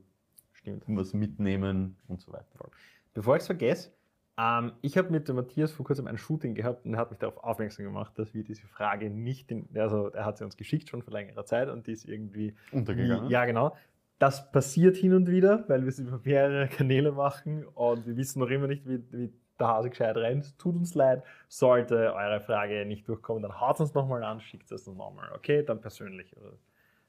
Stimmt. 0.53 0.83
was 0.87 1.13
mitnehmen 1.13 1.97
und 2.07 2.21
so 2.21 2.31
weiter. 2.31 2.69
Bevor 3.13 3.35
ich 3.35 3.41
es 3.41 3.47
vergesse, 3.47 3.91
Ähm, 4.39 4.73
ich 4.81 4.99
habe 4.99 5.09
mit 5.09 5.27
dem 5.27 5.35
Matthias 5.35 5.71
vor 5.71 5.83
kurzem 5.83 6.05
ein 6.05 6.19
Shooting 6.19 6.53
gehabt 6.53 6.85
und 6.85 6.93
er 6.93 6.99
hat 6.99 7.09
mich 7.09 7.17
darauf 7.17 7.37
aufmerksam 7.43 7.85
gemacht, 7.85 8.19
dass 8.19 8.35
wir 8.35 8.43
diese 8.43 8.67
Frage 8.67 9.09
nicht, 9.09 9.49
in, 9.51 9.67
also 9.73 10.09
er 10.09 10.25
hat 10.25 10.37
sie 10.37 10.43
uns 10.43 10.57
geschickt 10.57 10.89
schon 10.89 11.01
vor 11.01 11.11
längerer 11.11 11.43
Zeit 11.45 11.69
und 11.69 11.87
die 11.87 11.93
ist 11.93 12.05
irgendwie 12.05 12.55
Untergegangen. 12.71 13.29
Wie, 13.29 13.31
ja, 13.31 13.45
genau. 13.45 13.75
Das 14.19 14.51
passiert 14.51 14.97
hin 14.97 15.13
und 15.13 15.29
wieder, 15.29 15.63
weil 15.67 15.81
wir 15.81 15.89
es 15.89 15.99
über 15.99 16.19
mehrere 16.23 16.67
Kanäle 16.67 17.11
machen 17.11 17.65
und 17.65 18.05
wir 18.05 18.17
wissen 18.17 18.39
noch 18.39 18.49
immer 18.49 18.67
nicht, 18.67 18.87
wie, 18.87 19.03
wie 19.11 19.33
der 19.59 19.67
Hase 19.67 19.89
gescheit 19.89 20.17
rennt. 20.17 20.57
Tut 20.57 20.75
uns 20.75 20.95
leid. 20.95 21.23
Sollte 21.47 22.13
eure 22.13 22.41
Frage 22.41 22.85
nicht 22.85 23.07
durchkommen, 23.07 23.43
dann 23.43 23.59
haut 23.59 23.79
uns 23.79 23.93
nochmal 23.93 24.23
an, 24.23 24.39
schickt 24.39 24.71
es 24.71 24.87
uns 24.87 24.97
nochmal. 24.97 25.31
Okay, 25.35 25.63
dann 25.63 25.81
persönlich 25.81 26.35
oder 26.37 26.53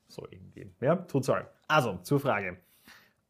so 0.07 0.27
irgendwie. 0.31 0.71
Ja, 0.81 0.97
tut's 0.97 1.29
halt. 1.29 1.47
Also, 1.67 1.99
zur 2.03 2.21
Frage. 2.21 2.59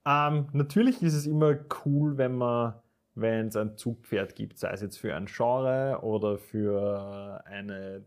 Ähm, 0.07 0.47
natürlich 0.53 1.03
ist 1.03 1.15
es 1.15 1.27
immer 1.27 1.59
cool, 1.85 2.17
wenn 2.17 2.37
man 2.37 2.75
wenn 3.21 3.49
es 3.49 3.57
ein 3.57 3.77
Zugpferd 3.77 4.35
gibt, 4.35 4.59
sei 4.59 4.71
es 4.71 4.81
jetzt 4.81 4.99
für 4.99 5.15
ein 5.15 5.27
Genre 5.27 6.01
oder 6.03 6.39
für 6.39 7.43
eine, 7.45 8.05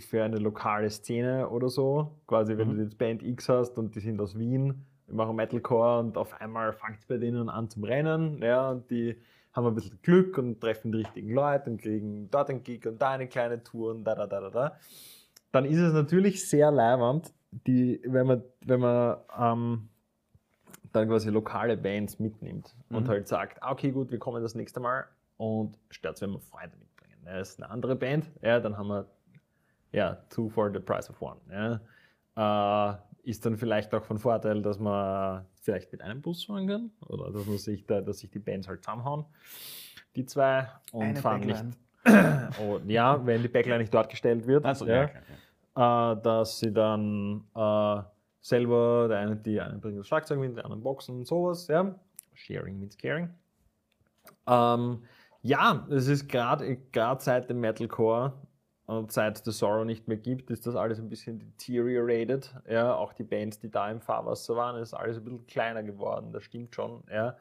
für 0.00 0.22
eine 0.24 0.38
lokale 0.38 0.90
Szene 0.90 1.48
oder 1.48 1.68
so. 1.68 2.12
Quasi, 2.26 2.56
wenn 2.56 2.68
Mhm. 2.68 2.76
du 2.76 2.82
jetzt 2.84 2.98
Band 2.98 3.22
X 3.22 3.48
hast 3.48 3.78
und 3.78 3.94
die 3.94 4.00
sind 4.00 4.20
aus 4.20 4.38
Wien, 4.38 4.84
die 5.08 5.12
machen 5.12 5.36
Metalcore 5.36 6.00
und 6.00 6.16
auf 6.16 6.40
einmal 6.40 6.72
fängt 6.72 6.98
es 7.00 7.06
bei 7.06 7.18
denen 7.18 7.48
an 7.48 7.68
zum 7.68 7.84
Rennen. 7.84 8.40
Ja, 8.42 8.70
und 8.70 8.90
die 8.90 9.16
haben 9.52 9.66
ein 9.66 9.74
bisschen 9.74 9.98
Glück 10.02 10.36
und 10.38 10.60
treffen 10.60 10.90
die 10.92 10.98
richtigen 10.98 11.32
Leute 11.32 11.70
und 11.70 11.80
kriegen 11.80 12.28
dort 12.30 12.50
einen 12.50 12.62
Gig 12.64 12.86
und 12.86 13.00
da 13.00 13.10
eine 13.12 13.28
kleine 13.28 13.62
Tour 13.62 13.92
und 13.92 14.04
da, 14.04 14.14
da, 14.14 14.26
da, 14.26 14.40
da, 14.40 14.50
da. 14.50 14.76
Dann 15.52 15.64
ist 15.64 15.78
es 15.78 15.92
natürlich 15.92 16.48
sehr 16.48 16.72
leiwand, 16.72 17.32
die, 17.52 18.00
wenn 18.04 18.26
man, 18.26 18.42
wenn 18.66 18.80
man 18.80 19.16
ähm, 19.38 19.88
dann 20.92 21.08
quasi 21.08 21.30
lokale 21.30 21.76
Bands 21.76 22.18
mitnimmt 22.18 22.74
und 22.90 23.04
Mhm. 23.04 23.08
halt 23.08 23.28
sagt, 23.28 23.62
ah, 23.62 23.70
okay, 23.72 23.90
gut, 23.92 24.10
wir 24.10 24.18
kommen 24.18 24.42
das 24.42 24.54
nächste 24.56 24.80
Mal 24.80 25.04
und 25.36 25.78
stört 25.90 26.20
wenn 26.20 26.30
wir 26.32 26.40
Freunde 26.40 26.76
mitbringen. 26.76 27.18
Das 27.24 27.50
ist 27.50 27.62
eine 27.62 27.70
andere 27.70 27.94
Band, 27.94 28.30
ja, 28.42 28.58
dann 28.58 28.76
haben 28.76 28.88
wir 28.88 29.06
ja, 29.94 30.14
two 30.28 30.48
for 30.48 30.70
the 30.72 30.80
price 30.80 31.08
of 31.08 31.20
one. 31.22 31.40
Ja. 31.50 32.92
Äh, 32.92 32.96
ist 33.22 33.46
dann 33.46 33.56
vielleicht 33.56 33.94
auch 33.94 34.04
von 34.04 34.18
Vorteil, 34.18 34.60
dass 34.60 34.78
man 34.78 35.46
vielleicht 35.62 35.92
mit 35.92 36.02
einem 36.02 36.20
Bus 36.20 36.44
fahren 36.44 36.66
kann 36.66 36.90
oder 37.06 37.30
dass, 37.32 37.46
man 37.46 37.56
sich 37.58 37.86
da, 37.86 38.00
dass 38.00 38.18
sich 38.18 38.30
die 38.30 38.38
Bands 38.38 38.68
halt 38.68 38.84
zusammenhauen, 38.84 39.24
die 40.14 40.26
zwei, 40.26 40.68
und 40.92 41.02
Eine 41.02 41.20
fahren 41.20 41.40
Backline. 41.40 41.64
nicht. 41.64 41.78
Und 42.60 42.90
ja, 42.90 43.24
wenn 43.24 43.40
die 43.40 43.48
Backline 43.48 43.78
nicht 43.78 43.94
dort 43.94 44.10
gestellt 44.10 44.46
wird, 44.46 44.66
Also, 44.66 44.84
ja, 44.84 45.06
klar, 45.06 45.22
ja. 45.74 46.12
äh, 46.12 46.22
dass 46.22 46.58
sie 46.58 46.70
dann 46.70 47.44
äh, 47.54 48.02
selber, 48.42 49.08
der 49.08 49.20
eine, 49.20 49.36
die 49.36 49.58
einen 49.58 49.80
bringen 49.80 49.96
das 49.96 50.06
Schlagzeug 50.08 50.38
mit, 50.38 50.54
der 50.54 50.64
anderen 50.64 50.82
Boxen 50.82 51.16
und 51.16 51.26
sowas, 51.26 51.66
ja. 51.68 51.94
Sharing 52.34 52.78
means 52.78 52.98
caring. 52.98 53.30
Ähm, 54.46 55.02
ja, 55.40 55.86
es 55.90 56.08
ist 56.08 56.28
gerade 56.28 56.78
seit 57.20 57.48
dem 57.48 57.60
Metalcore 57.60 58.34
und 58.86 59.12
seit 59.12 59.38
The 59.44 59.50
Sorrow 59.50 59.84
nicht 59.84 60.08
mehr 60.08 60.16
gibt, 60.18 60.50
ist 60.50 60.66
das 60.66 60.76
alles 60.76 60.98
ein 60.98 61.08
bisschen 61.08 61.38
deteriorated. 61.38 62.54
Ja, 62.68 62.94
auch 62.94 63.12
die 63.12 63.22
Bands, 63.24 63.58
die 63.58 63.70
da 63.70 63.90
im 63.90 64.00
Fahrwasser 64.00 64.56
waren, 64.56 64.80
ist 64.80 64.92
alles 64.94 65.16
ein 65.16 65.24
bisschen 65.24 65.46
kleiner 65.46 65.82
geworden, 65.82 66.32
das 66.32 66.44
stimmt 66.44 66.74
schon. 66.74 67.02
Ja. 67.10 67.36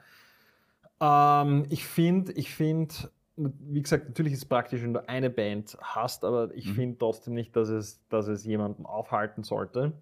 Ähm, 1.02 1.66
ich 1.70 1.86
finde, 1.86 2.32
ich 2.34 2.54
finde, 2.54 2.94
wie 3.36 3.82
gesagt, 3.82 4.08
natürlich 4.08 4.34
ist 4.34 4.40
es 4.40 4.46
praktisch, 4.46 4.82
wenn 4.84 4.94
du 4.94 5.08
eine 5.10 5.30
Band 5.30 5.78
hast, 5.82 6.24
aber 6.24 6.54
ich 6.54 6.68
Mhm. 6.68 6.74
finde 6.74 6.98
trotzdem 7.00 7.34
nicht, 7.34 7.56
dass 7.56 7.70
es, 7.70 8.08
dass 8.10 8.28
es 8.28 8.46
jemanden 8.46 8.86
aufhalten 8.86 9.44
sollte. 9.44 9.94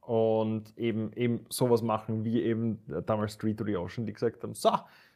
Und 0.00 0.76
eben, 0.76 1.12
eben 1.14 1.46
sowas 1.48 1.80
machen, 1.80 2.24
wie 2.24 2.42
eben 2.42 2.78
damals 3.06 3.32
Street 3.32 3.56
to 3.56 3.64
the 3.64 3.76
Ocean, 3.78 4.04
die 4.04 4.12
gesagt 4.12 4.42
haben, 4.42 4.52
so, 4.54 4.70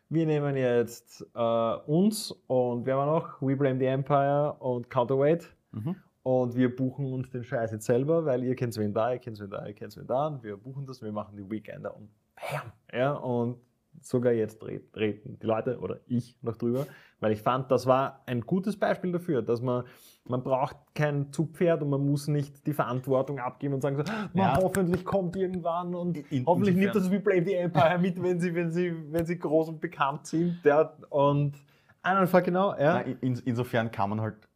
wir 0.08 0.24
nehmen 0.24 0.56
jetzt 0.56 1.26
äh, 1.34 1.74
uns 1.86 2.30
und 2.46 2.86
wer 2.86 2.96
war 2.96 3.04
noch? 3.04 3.42
We 3.42 3.54
Blame 3.54 3.78
the 3.78 3.84
Empire 3.84 4.54
und 4.54 4.88
Counterweight 4.88 5.46
Mhm. 5.84 5.96
und 6.22 6.54
wir 6.56 6.74
buchen 6.74 7.12
uns 7.12 7.30
den 7.30 7.44
Scheiß 7.44 7.72
jetzt 7.72 7.86
selber, 7.86 8.24
weil 8.24 8.42
ihr 8.44 8.54
kennt 8.54 8.76
wen 8.76 8.92
da, 8.92 9.12
ihr 9.12 9.18
kennt 9.18 9.40
wen 9.40 9.50
da, 9.50 9.66
ihr 9.66 9.74
kennt 9.74 9.96
wen 9.96 10.06
da 10.06 10.26
und 10.28 10.42
wir 10.42 10.56
buchen 10.56 10.86
das, 10.86 11.02
wir 11.02 11.12
machen 11.12 11.36
die 11.36 11.48
Weekender 11.50 11.94
und 11.96 12.08
bam, 12.36 12.72
ja, 12.92 13.12
und 13.12 13.56
sogar 14.00 14.32
jetzt 14.32 14.62
red- 14.64 14.96
reden 14.96 15.38
die 15.42 15.46
Leute 15.46 15.80
oder 15.80 15.98
ich 16.06 16.36
noch 16.42 16.56
drüber, 16.56 16.86
weil 17.18 17.32
ich 17.32 17.42
fand, 17.42 17.68
das 17.72 17.84
war 17.86 18.22
ein 18.26 18.42
gutes 18.42 18.76
Beispiel 18.78 19.10
dafür, 19.10 19.42
dass 19.42 19.60
man, 19.60 19.82
man 20.28 20.44
braucht 20.44 20.76
kein 20.94 21.32
Zugpferd 21.32 21.82
und 21.82 21.90
man 21.90 22.06
muss 22.06 22.28
nicht 22.28 22.64
die 22.68 22.72
Verantwortung 22.74 23.40
abgeben 23.40 23.74
und 23.74 23.80
sagen, 23.80 23.96
so, 23.96 24.04
man 24.34 24.44
Ja. 24.54 24.56
hoffentlich 24.62 25.04
kommt 25.04 25.34
irgendwann 25.34 25.96
und 25.96 26.16
In- 26.30 26.46
hoffentlich 26.46 26.76
nimmt 26.76 26.94
das 26.94 27.10
wie 27.10 27.18
Blame 27.18 27.44
the 27.44 27.54
Empire 27.54 27.98
mit, 27.98 28.22
wenn 28.22 28.38
sie, 28.38 28.54
wenn 28.54 28.70
sie, 28.70 28.94
wenn 29.10 29.26
sie 29.26 29.36
groß 29.36 29.70
und 29.70 29.80
bekannt 29.80 30.26
sind, 30.28 30.60
ja, 30.62 30.92
und 31.10 31.54
einfach 32.02 32.42
genau, 32.44 32.70
ja. 32.78 32.94
Na, 32.94 33.00
in, 33.00 33.40
insofern 33.46 33.90
kann 33.90 34.10
man 34.10 34.20
halt 34.20 34.47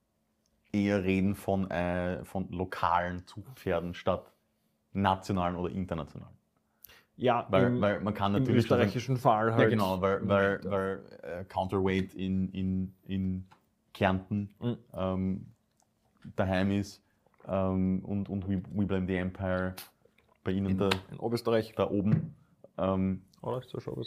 eher 0.73 1.05
reden 1.05 1.35
von, 1.35 1.71
äh, 1.71 2.25
von 2.25 2.49
lokalen 2.50 3.26
Zugpferden 3.26 3.95
statt 3.95 4.33
nationalen 4.93 5.57
oder 5.57 5.73
internationalen. 5.73 6.33
Ja, 7.17 7.47
Weil, 7.50 7.67
im, 7.67 7.81
weil 7.81 8.00
man 8.00 8.14
kann 8.14 8.35
im 8.35 8.41
natürlich 8.43 8.67
sagen- 8.67 8.81
österreichischen 8.83 9.17
Fall 9.19 9.52
halt. 9.55 9.62
Ja, 9.64 9.69
genau, 9.69 10.00
weil, 10.00 10.26
weil, 10.26 10.61
weil 10.64 11.02
äh, 11.23 11.45
Counterweight 11.45 12.14
in, 12.14 12.49
in, 12.52 12.95
in 13.05 13.47
Kärnten 13.93 14.55
Mhm. 14.61 14.79
ähm, 14.95 15.47
daheim 16.37 16.71
ist 16.71 17.02
ähm, 17.47 18.02
und, 18.05 18.29
und 18.31 18.49
We, 18.49 18.62
We 18.75 18.87
Blame 18.87 19.07
the 19.07 19.17
Empire 19.17 19.75
bei 20.43 20.52
Ihnen 20.52 20.71
in, 20.71 20.79
da, 20.79 20.88
in 21.11 21.19
Oberösterreich. 21.19 21.75
da 21.76 21.88
oben. 21.91 22.35
Ähm, 22.79 23.23
Oder 23.43 23.59
ist 23.59 23.73
das 23.75 23.83
schon 23.83 24.02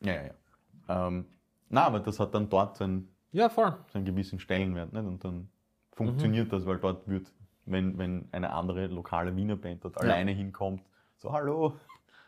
ja, 0.00 0.12
ja, 0.14 0.22
ja. 0.26 1.06
Ähm, 1.08 1.26
na, 1.68 1.86
aber 1.86 2.00
das 2.00 2.20
hat 2.20 2.34
dann 2.34 2.48
dort 2.48 2.76
seinen, 2.76 3.08
Ja, 3.32 3.48
voll. 3.48 3.76
seinen 3.92 4.04
gewissen 4.04 4.38
Stellenwert. 4.38 4.92
Nicht? 4.92 5.04
Und 5.04 5.24
dann 5.24 5.48
funktioniert 5.94 6.52
das, 6.52 6.66
weil 6.66 6.78
dort 6.78 7.08
wird, 7.08 7.32
wenn, 7.66 7.96
wenn 7.98 8.28
eine 8.32 8.52
andere 8.52 8.86
lokale 8.88 9.34
Wiener 9.36 9.56
Band 9.56 9.84
dort 9.84 9.96
Ja. 9.96 10.02
alleine 10.02 10.32
hinkommt, 10.32 10.82
so, 11.18 11.32
hallo, 11.32 11.76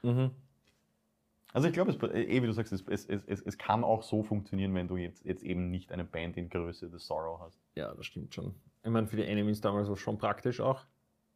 Mhm. 0.02 0.30
Also 1.52 1.68
ich 1.68 1.75
glaube, 1.75 1.90
es, 1.90 1.96
eh, 2.02 2.42
wie 2.42 2.46
du 2.46 2.52
sagst, 2.52 2.73
es, 2.73 2.82
es, 2.87 3.06
es, 3.06 3.40
es- 3.40 3.56
kann 3.58 3.82
auch 3.82 4.02
so 4.02 4.23
funktionieren, 4.23 4.75
wenn 4.75 4.88
du 4.88 4.96
jetzt, 4.99 5.25
jetzt 5.25 5.42
eben 5.42 5.70
nicht 5.70 5.90
eine 5.90 6.04
Band 6.04 6.37
in 6.37 6.50
Größe 6.50 6.90
des 6.90 7.06
Sorrow 7.06 7.40
hast. 7.40 7.58
Ja, 7.76 7.94
das 7.94 8.04
stimmt 8.06 8.35
schon. 8.35 8.54
Ich 8.85 8.90
meine, 8.90 9.06
für 9.06 9.16
die 9.16 9.25
Enemies 9.25 9.62
damals 9.62 9.87
war 9.88 9.94
es 9.94 10.00
schon 10.00 10.18
praktisch 10.18 10.61
auch, 10.61 10.85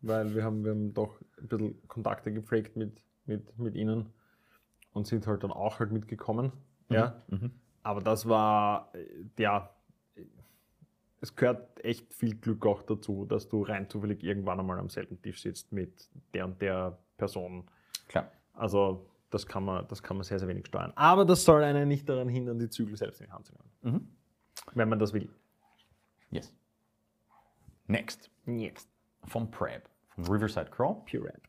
weil 0.02 0.34
wir 0.34 0.44
haben, 0.44 0.62
wir 0.62 0.72
haben 0.72 0.92
doch 0.92 1.20
ein 1.40 1.48
bisschen 1.48 1.88
Kontakte 1.88 2.32
gepflegt 2.32 2.76
mit, 2.76 3.00
mit, 3.24 3.58
mit 3.58 3.74
ihnen 3.76 4.12
und 4.92 5.06
sind 5.06 5.26
halt 5.26 5.42
dann 5.42 5.52
auch 5.52 5.78
halt 5.80 5.90
mitgekommen. 5.90 6.52
Ja, 6.90 7.14
Mhm. 7.28 7.52
aber 7.82 8.02
das 8.02 8.28
war, 8.28 8.94
äh, 8.94 9.24
ja, 9.42 9.70
es 11.20 11.36
gehört 11.36 11.84
echt 11.84 12.12
viel 12.14 12.34
Glück 12.36 12.64
auch 12.66 12.82
dazu, 12.82 13.24
dass 13.26 13.48
du 13.48 13.62
rein 13.62 13.88
zufällig 13.88 14.22
irgendwann 14.22 14.58
einmal 14.60 14.78
am 14.78 14.88
selben 14.88 15.20
Tisch 15.20 15.42
sitzt 15.42 15.72
mit 15.72 16.08
der 16.34 16.46
und 16.46 16.60
der 16.62 16.98
Person. 17.18 17.66
Klar. 18.08 18.30
Also 18.54 19.06
das 19.30 19.46
kann 19.46 19.64
man, 19.64 19.86
das 19.88 20.02
kann 20.02 20.16
man 20.16 20.24
sehr, 20.24 20.38
sehr 20.38 20.48
wenig 20.48 20.66
steuern. 20.66 20.92
Aber 20.96 21.24
das 21.24 21.44
soll 21.44 21.62
einen 21.62 21.88
nicht 21.88 22.08
daran 22.08 22.28
hindern, 22.28 22.58
die 22.58 22.68
Zügel 22.68 22.96
selbst 22.96 23.20
in 23.20 23.26
die 23.26 23.32
Hand 23.32 23.46
zu 23.46 23.52
nehmen, 23.52 23.96
Mhm. 23.96 24.08
wenn 24.74 24.88
man 24.88 24.98
das 24.98 25.12
will. 25.12 25.28
Yes. 26.30 26.52
Next. 27.86 28.30
Jetzt. 28.46 28.88
Vom 29.24 29.50
Prab, 29.50 29.88
von 30.08 30.24
Riverside 30.26 30.70
Crow. 30.70 31.04
Pure 31.04 31.24
Rap. 31.24 31.42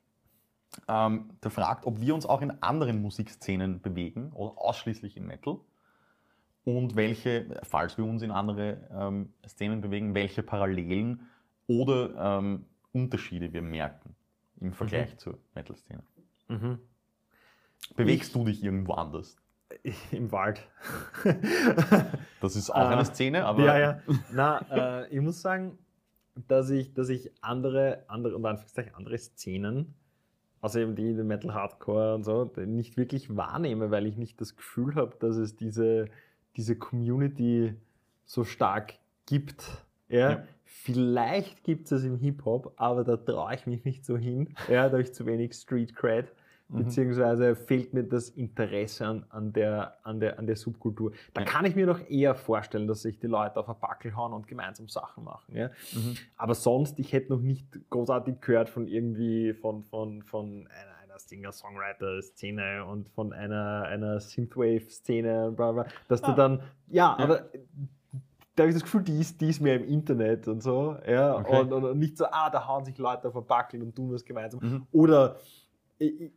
Ähm, 0.88 1.30
der 1.44 1.52
fragt, 1.52 1.86
ob 1.86 2.00
wir 2.00 2.14
uns 2.16 2.26
auch 2.26 2.42
in 2.42 2.52
anderen 2.64 3.02
Musikszenen 3.02 3.82
bewegen 3.82 4.32
oder 4.34 4.58
ausschließlich 4.58 5.18
im 5.18 5.28
Metal. 5.28 5.60
Und 6.64 6.96
welche, 6.96 7.60
falls 7.64 7.98
wir 7.98 8.06
uns 8.06 8.22
in 8.22 8.32
andere 8.32 8.88
ähm, 8.92 9.34
Szenen 9.48 9.82
bewegen, 9.82 10.14
welche 10.14 10.44
Parallelen 10.44 11.28
oder 11.68 12.40
ähm, 12.40 12.66
Unterschiede 12.92 13.52
wir 13.52 13.62
merken 13.62 14.16
im 14.60 14.74
Vergleich 14.74 15.18
zur 15.18 15.40
Metal-Szene. 15.56 16.04
Mhm. 16.48 16.80
Bewegst 17.96 18.36
du 18.36 18.46
dich 18.46 18.64
irgendwo 18.64 18.94
anders? 18.94 19.38
Im 20.12 20.32
Wald. 20.32 20.68
Das 22.42 22.56
ist 22.56 22.72
auch 22.72 22.90
eine 22.90 23.06
Szene, 23.06 23.46
aber 23.46 23.64
ja, 23.64 23.78
ja. 23.78 24.02
Na, 24.34 25.02
äh, 25.04 25.16
ich 25.16 25.22
muss 25.22 25.44
sagen, 25.44 25.78
dass 26.48 26.72
ich, 26.72 26.92
dass 26.96 27.10
ich 27.10 27.32
andere, 27.42 28.04
andere, 28.08 28.36
und 28.36 28.44
Anführungszeichen, 28.44 28.96
andere 28.96 29.16
Szenen, 29.20 29.94
außer 30.62 30.80
eben 30.80 30.96
die, 30.96 31.14
die 31.14 31.22
Metal 31.22 31.54
Hardcore 31.54 32.16
und 32.16 32.24
so, 32.24 32.52
nicht 32.66 32.98
wirklich 32.98 33.36
wahrnehme, 33.36 33.92
weil 33.92 34.08
ich 34.08 34.18
nicht 34.18 34.42
das 34.42 34.56
Gefühl 34.56 34.96
habe, 34.96 35.16
dass 35.20 35.36
es 35.36 35.56
diese, 35.56 36.06
diese 36.56 36.76
Community 36.76 37.74
so 38.26 38.44
stark 38.44 38.96
gibt. 39.26 39.66
Ja? 40.10 40.32
Ja. 40.32 40.44
Vielleicht 40.64 41.64
gibt 41.64 41.92
es 41.92 42.04
im 42.04 42.18
Hip-Hop, 42.18 42.74
aber 42.78 43.04
da 43.04 43.18
traue 43.18 43.54
ich 43.54 43.68
mich 43.68 43.84
nicht 43.84 44.06
so 44.06 44.18
hin. 44.18 44.56
Ja, 44.68 44.86
da 44.86 44.94
habe 44.94 45.02
ich 45.02 45.14
zu 45.14 45.26
wenig 45.26 45.54
Street 45.54 45.96
Cred. 45.96 46.32
Mhm. 46.72 46.86
Beziehungsweise 46.86 47.56
fehlt 47.56 47.94
mir 47.94 48.04
das 48.04 48.30
Interesse 48.30 49.06
an, 49.06 49.26
an, 49.30 49.54
der, 49.54 49.98
an, 50.04 50.20
der, 50.20 50.40
an 50.40 50.48
der 50.48 50.56
Subkultur. 50.56 51.12
Da 51.34 51.44
kann 51.44 51.66
ich 51.66 51.76
mir 51.76 51.86
doch 51.86 52.00
eher 52.10 52.34
vorstellen, 52.34 52.88
dass 52.88 53.02
sich 53.02 53.20
die 53.20 53.28
Leute 53.28 53.60
auf 53.60 53.70
einen 53.70 53.80
Backel 53.80 54.16
hauen 54.16 54.34
und 54.34 54.48
gemeinsam 54.48 54.88
Sachen 54.88 55.24
machen. 55.24 55.56
Ja? 55.56 55.68
Mhm. 55.94 56.16
Aber 56.38 56.56
sonst, 56.56 56.98
ich 57.00 57.12
hätte 57.14 57.34
noch 57.34 57.42
nicht 57.42 57.68
großartig 57.90 58.40
gehört 58.40 58.70
von 58.70 58.88
irgendwie, 58.88 59.54
von, 59.54 59.84
von, 59.84 60.24
von 60.24 60.68
einer, 61.12 61.20
Singer-Songwriter-Szene 61.20 62.86
und 62.86 63.10
von 63.10 63.34
einer, 63.34 63.84
einer 63.84 64.20
Synthwave-Szene 64.20 65.48
und 65.50 65.56
bla 65.56 65.72
bla, 65.72 65.86
dass 66.08 66.24
Ah. 66.24 66.30
du 66.32 66.36
dann, 66.36 66.60
ja, 66.88 67.16
Ja. 67.18 67.24
aber 67.24 67.46
da 68.56 68.64
habe 68.64 68.70
ich 68.70 68.76
das 68.76 68.84
Gefühl, 68.84 69.04
die 69.04 69.20
ist, 69.20 69.40
die 69.42 69.50
ist 69.50 69.62
mehr 69.62 69.76
im 69.76 69.88
Internet 69.88 70.48
und 70.48 70.62
so, 70.62 70.98
ja, 71.08 71.36
Okay. 71.38 71.62
und, 71.62 71.74
und, 71.74 71.98
nicht 72.00 72.18
so, 72.18 72.26
ah, 72.26 72.50
da 72.50 72.68
hauen 72.68 72.86
sich 72.86 72.98
Leute 72.98 73.28
auf 73.28 73.34
den 73.34 73.46
Backel 73.46 73.82
und 73.82 73.96
tun 73.96 74.12
was 74.12 74.24
gemeinsam. 74.26 74.60
Mhm. 74.62 74.88
Oder 74.92 75.38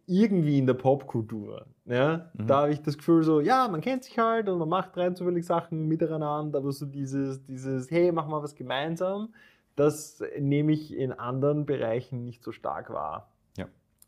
irgendwie 0.07 0.59
in 0.59 0.67
der 0.67 0.75
Popkultur. 0.75 1.65
Ja? 1.87 2.31
Mhm. 2.35 2.47
Da 2.47 2.63
habe 2.63 2.73
ich 2.73 2.83
das 2.83 2.99
Gefühl 2.99 3.23
so, 3.23 3.41
ja, 3.41 3.67
man 3.69 3.81
kennt 3.81 4.05
sich 4.05 4.19
halt 4.19 4.49
und 4.49 4.59
man 4.59 4.69
macht 4.69 4.95
rein 4.97 5.17
zufällig 5.17 5.47
Sachen 5.47 5.89
miteinander, 5.89 6.59
aber 6.59 6.71
so 6.73 6.85
dieses, 6.85 7.43
dieses, 7.45 7.91
hey, 7.91 8.13
mach 8.13 8.27
mal 8.29 8.43
was 8.43 8.55
gemeinsam, 8.55 9.33
das 9.75 10.23
nehme 10.39 10.73
ich 10.73 10.95
in 10.95 11.13
anderen 11.13 11.65
Bereichen 11.65 12.25
nicht 12.27 12.43
so 12.45 12.53
stark 12.53 12.91
wahr. 12.91 13.31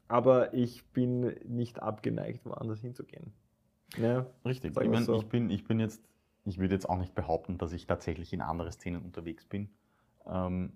Aber 0.08 0.54
ich 0.54 0.84
bin 0.92 1.34
nicht 1.46 1.82
abgeneigt, 1.82 2.44
woanders 2.44 2.80
hinzugehen. 2.80 3.32
Ja, 3.96 4.26
Richtig. 4.44 4.76
Ich, 4.76 4.88
mein, 4.88 5.04
so. 5.04 5.16
ich, 5.16 5.26
bin, 5.26 5.50
ich 5.50 5.64
bin 5.64 5.80
jetzt, 5.80 6.02
ich 6.44 6.58
würde 6.58 6.74
jetzt 6.74 6.88
auch 6.88 6.98
nicht 6.98 7.14
behaupten, 7.14 7.58
dass 7.58 7.72
ich 7.72 7.86
tatsächlich 7.86 8.32
in 8.32 8.40
andere 8.40 8.70
Szenen 8.72 9.02
unterwegs 9.02 9.44
bin. 9.44 9.70
Ähm, 10.26 10.72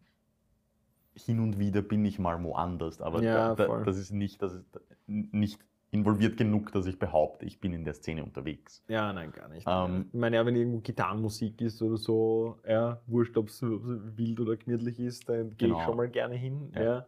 hin 1.15 1.41
und 1.41 1.59
wieder 1.59 1.83
bin 1.83 2.05
ich 2.05 2.19
mal 2.19 2.43
woanders, 2.43 3.01
aber 3.01 3.23
Ja, 3.23 3.55
da, 3.55 3.67
da, 3.67 3.85
das 3.85 3.99
ist 3.99 4.13
nicht, 4.13 4.41
das 4.43 4.55
ist 4.55 4.65
nicht 5.07 5.61
involviert 5.91 6.37
genug, 6.37 6.71
dass 6.73 6.87
ich 6.87 6.99
behaupte, 6.99 7.45
ich 7.47 7.61
bin 7.61 7.73
in 7.73 7.85
der 7.85 7.95
Szene 7.95 8.23
unterwegs. 8.23 8.85
ja 8.89 9.13
nein, 9.13 9.33
gar 9.33 9.49
nicht. 9.49 9.67
Ähm, 9.69 10.07
ich 10.13 10.19
meine, 10.19 10.37
ja, 10.37 10.47
wenn 10.47 10.55
irgendwo 10.55 10.79
Gitarrenmusik 10.81 11.61
ist 11.61 11.83
oder 11.83 11.97
so, 11.97 12.59
ja, 12.67 13.01
wurscht, 13.07 13.37
ob 13.37 13.49
es 13.49 13.61
wild 13.63 14.39
oder 14.41 14.57
gemütlich 14.57 15.01
ist, 15.01 15.29
dann 15.29 15.51
gehe 15.57 15.69
Genau. 15.69 15.81
ich 15.81 15.85
schon 15.85 15.97
mal 15.97 16.09
gerne 16.09 16.37
hin. 16.37 16.71
Ja. 16.75 16.83
Ja. 16.83 17.07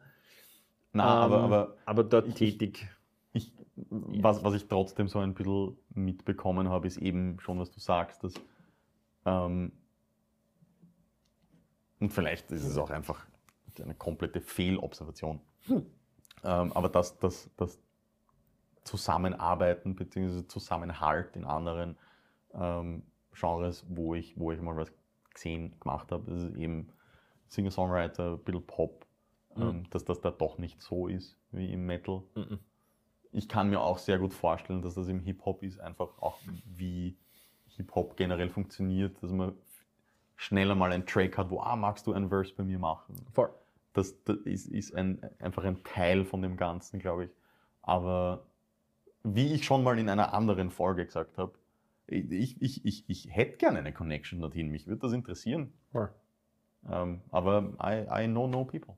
Na, 0.93 1.05
aber, 1.05 1.37
Ähm, 1.39 1.45
aber 1.45 1.77
aber 1.87 2.05
dort 2.05 2.29
ich- 2.29 2.35
tätig. 2.35 2.89
ich, 3.33 3.53
was, 3.89 4.45
was 4.45 4.55
ich 4.55 4.69
trotzdem 4.69 5.09
so 5.09 5.19
ein 5.19 5.35
bisschen 5.35 5.77
mitbekommen 5.95 6.69
habe, 6.69 6.87
ist 6.87 6.99
eben 6.99 7.41
schon, 7.41 7.59
was 7.59 7.71
du 7.71 7.81
sagst, 7.81 8.23
dass 8.25 8.35
ähm, 9.25 9.73
und 12.01 12.11
vielleicht 12.13 12.51
ist 12.51 12.65
es 12.65 12.77
auch 12.77 12.91
einfach 12.91 13.25
eine 13.81 13.95
komplette 13.95 14.41
Fehlobservation. 14.41 15.41
Hm. 15.67 15.87
Ähm, 16.45 16.73
aber 16.73 16.89
dass 16.89 17.17
das, 17.21 17.49
das 17.57 17.79
Zusammenarbeiten 18.85 19.95
bzw. 19.95 20.47
Zusammenhalt 20.49 21.37
in 21.37 21.45
anderen 21.45 21.97
ähm, 22.55 23.05
Genres, 23.33 23.87
wo 23.89 24.15
ich, 24.15 24.39
wo 24.39 24.51
ich 24.53 24.61
mal 24.61 24.77
was 24.77 24.93
gesehen, 25.33 25.79
gemacht 25.81 26.11
habe, 26.13 26.31
das 26.31 26.43
ist 26.43 26.57
eben 26.57 26.89
Singer-Songwriter, 27.47 28.33
ein 28.33 28.39
bisschen 28.41 28.67
Pop, 28.67 29.07
Mhm. 29.57 29.63
ähm, 29.63 29.91
dass 29.91 30.05
das 30.05 30.21
da 30.21 30.31
doch 30.31 30.59
nicht 30.59 30.81
so 30.83 31.09
ist 31.09 31.37
wie 31.51 31.73
im 31.73 31.87
Metal 31.87 32.23
Mhm. 32.35 32.59
ich 33.33 33.49
kann 33.49 33.71
mir 33.71 33.81
auch 33.81 33.99
sehr 33.99 34.19
gut 34.19 34.35
vorstellen, 34.35 34.83
dass 34.83 34.95
das 34.95 35.09
im 35.09 35.21
Hip-Hop 35.21 35.63
ist, 35.63 35.81
einfach 35.81 36.19
auch 36.21 36.39
wie 36.67 37.17
Hip-Hop 37.77 38.17
generell 38.17 38.49
funktioniert, 38.51 39.23
dass 39.23 39.33
man 39.33 39.55
schneller 40.37 40.75
mal 40.75 40.93
einen 40.93 41.07
Track 41.07 41.39
hat, 41.39 41.51
wo, 41.51 41.61
ah, 41.61 41.77
magst 41.77 42.07
du 42.07 42.13
einen 42.13 42.29
Verse 42.29 42.53
bei 42.55 42.65
mir 42.65 42.79
machen? 42.79 43.15
Voll. 43.33 43.51
Das, 43.95 44.23
das 44.25 44.39
ist, 44.39 44.67
ist 44.67 44.95
ein, 44.95 45.23
einfach 45.39 45.65
ein 45.65 45.83
Teil 45.85 46.25
von 46.25 46.43
dem 46.43 46.57
Ganzen, 46.57 46.99
glaube 46.99 47.27
ich. 47.27 47.31
Aber 47.83 48.47
wie 49.23 49.53
ich 49.53 49.65
schon 49.65 49.83
mal 49.85 49.99
in 49.99 50.09
einer 50.09 50.35
anderen 50.35 50.71
Folge 50.71 51.05
gesagt 51.07 51.39
habe, 51.39 51.53
ich, 52.07 52.61
ich, 52.61 52.85
ich, 52.85 53.05
ich 53.09 53.35
hätte 53.35 53.57
gerne 53.59 53.79
eine 53.79 53.93
Connection 53.93 54.41
dorthin, 54.41 54.71
mich 54.71 54.87
würde 54.87 55.01
das 55.03 55.13
interessieren. 55.13 55.73
Voll. 55.93 56.11
Ähm, 56.91 57.23
aber 57.31 57.75
I, 57.83 58.25
I 58.25 58.27
know 58.27 58.47
no 58.47 58.65
people. 58.65 58.97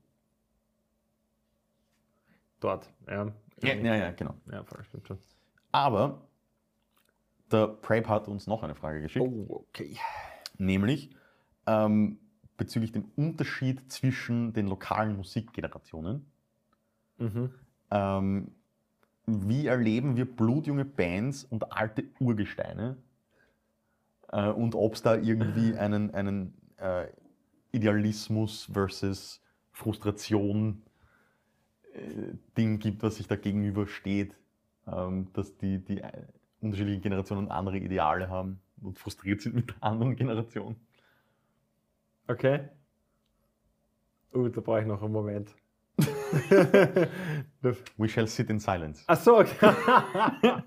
Dort, 2.59 2.91
ja. 3.07 3.31
Ja, 3.61 3.73
ja, 3.73 3.95
ja, 3.95 4.11
genau. 4.11 4.35
Ja, 4.51 4.63
voll, 4.63 4.83
stimmt 4.83 5.07
schon. 5.07 5.19
Aber 5.71 6.27
der 7.51 7.67
Prep 7.67 8.07
hat 8.07 8.27
uns 8.27 8.47
noch 8.47 8.63
eine 8.63 8.75
Frage 8.75 9.01
geschickt. 9.01 9.25
Oh, 9.25 9.65
okay. 9.69 9.97
Nämlich 10.57 11.15
ähm, 11.67 12.19
bezüglich 12.57 12.91
dem 12.91 13.11
Unterschied 13.15 13.91
zwischen 13.91 14.53
den 14.53 14.67
lokalen 14.67 15.15
Musikgenerationen. 15.17 16.25
Mhm. 17.17 17.51
Ähm, 17.91 18.51
wie 19.25 19.67
erleben 19.67 20.17
wir 20.17 20.25
blutjunge 20.25 20.85
Bands 20.85 21.43
und 21.43 21.71
alte 21.71 22.05
Urgesteine? 22.19 22.97
Äh, 24.31 24.49
und 24.49 24.75
ob 24.75 24.95
es 24.95 25.01
da 25.01 25.15
irgendwie 25.15 25.75
einen, 25.77 26.13
einen 26.13 26.53
äh, 26.77 27.07
Idealismus 27.71 28.69
versus 28.71 29.41
Frustration 29.71 30.83
äh, 30.83 30.94
Ding 32.57 32.79
gibt, 32.79 33.03
was 33.03 33.17
sich 33.17 33.27
da 33.27 33.35
gegenübersteht, 33.35 34.37
ähm, 34.87 35.27
dass 35.33 35.55
die, 35.57 35.79
die 35.79 36.01
äh, 36.01 36.11
unterschiedlichen 36.61 37.01
Generationen 37.01 37.49
andere 37.49 37.77
Ideale 37.77 38.29
haben 38.29 38.59
und 38.81 38.99
frustriert 38.99 39.41
sind 39.41 39.55
mit 39.55 39.69
der 39.69 39.83
anderen 39.83 40.15
Generation. 40.15 40.75
Okay. 42.27 42.67
Oh, 44.33 44.47
da 44.47 44.61
brauche 44.61 44.81
ich 44.81 44.87
noch 44.87 45.01
einen 45.01 45.13
Moment. 45.13 45.55
We 47.97 48.09
shall 48.09 48.27
sit 48.27 48.49
in 48.49 48.59
silence. 48.59 49.03
Ach 49.07 49.17
so, 49.17 49.39
okay. 49.39 49.55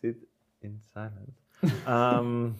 Sit 0.00 0.26
in 0.60 0.80
silence. 0.92 1.38
ähm, 1.86 2.56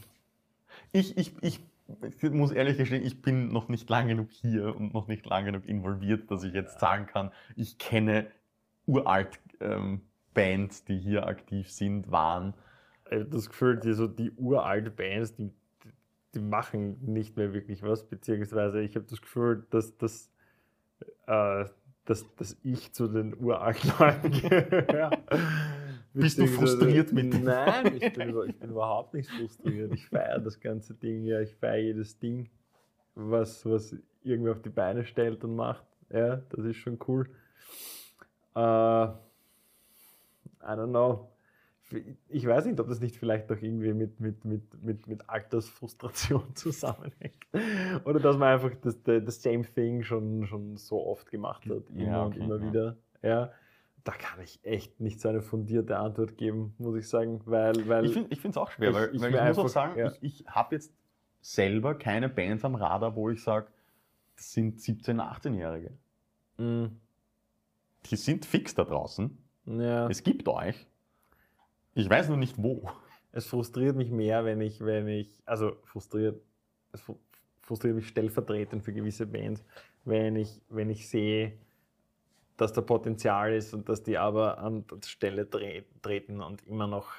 Ich, 0.92 1.16
ich, 1.16 1.32
ich, 1.40 1.60
ich 2.02 2.30
muss 2.30 2.50
ehrlich 2.50 2.78
gestehen, 2.78 3.04
ich 3.04 3.20
bin 3.20 3.48
noch 3.48 3.68
nicht 3.68 3.88
lang 3.90 4.08
genug 4.08 4.30
hier 4.30 4.74
und 4.74 4.94
noch 4.94 5.06
nicht 5.06 5.26
lang 5.26 5.44
genug 5.44 5.66
involviert, 5.66 6.30
dass 6.30 6.42
ich 6.44 6.54
jetzt 6.54 6.80
sagen 6.80 7.06
kann, 7.06 7.30
ich 7.56 7.78
kenne 7.78 8.26
uralt 8.86 9.38
ähm, 9.60 10.00
Bands, 10.32 10.84
die 10.84 10.98
hier 10.98 11.26
aktiv 11.26 11.70
sind, 11.70 12.10
waren. 12.10 12.54
ich 13.10 13.20
hab 13.20 13.30
das 13.30 13.48
Gefühl, 13.48 13.78
die, 13.78 13.92
so 13.92 14.06
die 14.06 14.32
uralte 14.32 14.90
Bands, 14.90 15.34
die, 15.36 15.50
die, 16.34 16.40
machen 16.40 16.98
nicht 17.00 17.36
mehr 17.36 17.52
wirklich 17.52 17.82
was, 17.82 18.08
beziehungsweise 18.08 18.80
ich 18.80 18.96
habe 18.96 19.06
das 19.08 19.20
Gefühl, 19.20 19.66
dass, 19.70 19.96
dass, 19.98 20.30
äh, 21.26 21.66
dass, 22.06 22.34
dass 22.36 22.56
ich 22.62 22.92
zu 22.92 23.08
den 23.08 23.36
uralten 23.36 23.92
Leuten 23.98 24.30
gehöre. 24.32 25.10
Bist 26.14 26.38
du 26.38 26.46
frustriert 26.46 27.12
mit 27.12 27.32
dem- 27.32 27.44
Nein, 27.44 27.96
ich 27.96 28.12
bin, 28.12 28.34
ich 28.48 28.58
bin 28.58 28.70
überhaupt 28.70 29.14
nicht 29.14 29.28
frustriert. 29.30 29.92
Ich 29.92 30.06
feiere 30.08 30.38
das 30.38 30.60
ganze 30.60 30.94
Ding, 30.94 31.24
ja, 31.24 31.40
ich 31.40 31.54
feiere 31.56 31.78
jedes 31.82 32.18
Ding, 32.18 32.48
was, 33.14 33.66
was 33.66 33.96
irgendwie 34.22 34.50
auf 34.50 34.62
die 34.62 34.70
Beine 34.70 35.04
stellt 35.04 35.42
und 35.44 35.56
macht. 35.56 35.84
Ja, 36.10 36.36
das 36.50 36.64
ist 36.64 36.76
schon 36.76 36.98
cool. 37.08 37.28
Äh, 38.54 38.60
I 38.60 39.16
don't 40.62 40.90
know. 40.90 41.30
Ich 42.28 42.46
weiß 42.46 42.64
nicht, 42.64 42.80
ob 42.80 42.88
das 42.88 43.00
nicht 43.00 43.16
vielleicht 43.16 43.52
auch 43.52 43.60
irgendwie 43.60 43.92
mit, 43.92 44.18
mit, 44.18 44.44
mit, 44.44 44.82
mit, 44.82 45.06
mit 45.06 45.28
Altersfrustration 45.28 46.42
zusammenhängt. 46.54 47.36
Oder 48.04 48.20
dass 48.20 48.36
man 48.38 48.54
einfach 48.54 48.70
das, 48.82 48.96
das 49.02 49.42
same 49.42 49.64
thing 49.64 50.02
schon, 50.02 50.46
schon 50.46 50.76
so 50.76 51.06
oft 51.06 51.30
gemacht 51.30 51.66
hat, 51.66 51.82
immer 51.90 52.02
Ja, 52.06 52.24
und 52.24 52.36
okay, 52.36 52.44
immer 52.44 52.56
ja. 52.56 52.68
wieder. 52.68 52.96
Ja, 53.22 53.52
da 54.04 54.12
kann 54.12 54.40
ich 54.42 54.60
echt 54.64 55.00
nicht 55.00 55.20
so 55.20 55.28
eine 55.30 55.40
fundierte 55.42 55.96
Antwort 55.98 56.36
geben, 56.36 56.74
muss 56.78 56.96
ich 56.96 57.08
sagen, 57.08 57.40
weil, 57.46 57.88
weil 57.88 58.04
Ich 58.04 58.12
finde 58.12 58.30
es 58.50 58.56
auch 58.56 58.70
schwer, 58.70 58.90
ich- 58.90 58.94
weil 58.94 59.14
ich 59.14 59.22
weil 59.22 59.34
ich, 59.34 59.56
muss 59.56 59.58
auch 59.58 59.68
sagen, 59.68 59.98
ja. 59.98 60.12
ich, 60.20 60.22
ich 60.40 60.46
habe 60.46 60.74
jetzt 60.76 60.92
selber 61.40 61.94
keine 61.94 62.28
Bands 62.28 62.64
am 62.64 62.74
Radar, 62.74 63.16
wo 63.16 63.30
ich 63.30 63.42
sage, 63.42 63.68
das 64.36 64.52
sind 64.52 64.78
17-, 64.80 65.18
18-Jährige. 65.20 65.92
Mm, 66.58 66.86
Die 68.06 68.16
sind 68.16 68.44
fix 68.46 68.74
da 68.74 68.84
draußen. 68.84 69.36
ja, 69.66 70.08
Es 70.08 70.22
gibt 70.22 70.46
euch. 70.48 70.86
Ich 71.94 72.10
weiß 72.10 72.28
nur 72.28 72.36
nicht 72.36 72.56
wo. 72.62 72.90
es 73.32 73.46
frustriert 73.46 73.96
mich 73.96 74.10
mehr, 74.10 74.44
wenn 74.44 74.60
ich, 74.60 74.80
wenn 74.80 75.08
ich, 75.08 75.42
also 75.46 75.76
frustriert, 75.84 76.40
es 76.92 77.00
fru- 77.02 77.18
frustriert 77.62 77.96
mich 77.96 78.08
stellvertretend 78.08 78.82
für 78.84 78.92
gewisse 78.92 79.26
Bands, 79.26 79.64
wenn 80.04 80.36
ich, 80.36 80.60
wenn 80.68 80.90
ich 80.90 81.08
sehe, 81.08 81.52
dass 82.56 82.72
da 82.72 82.80
Potenzial 82.80 83.52
ist 83.52 83.74
und 83.74 83.88
dass 83.88 84.02
die 84.02 84.18
aber 84.18 84.58
an 84.58 84.84
Stelle 85.04 85.48
tre 85.48 85.84
treten 86.02 86.40
und 86.40 86.66
immer 86.66 86.86
noch 86.86 87.10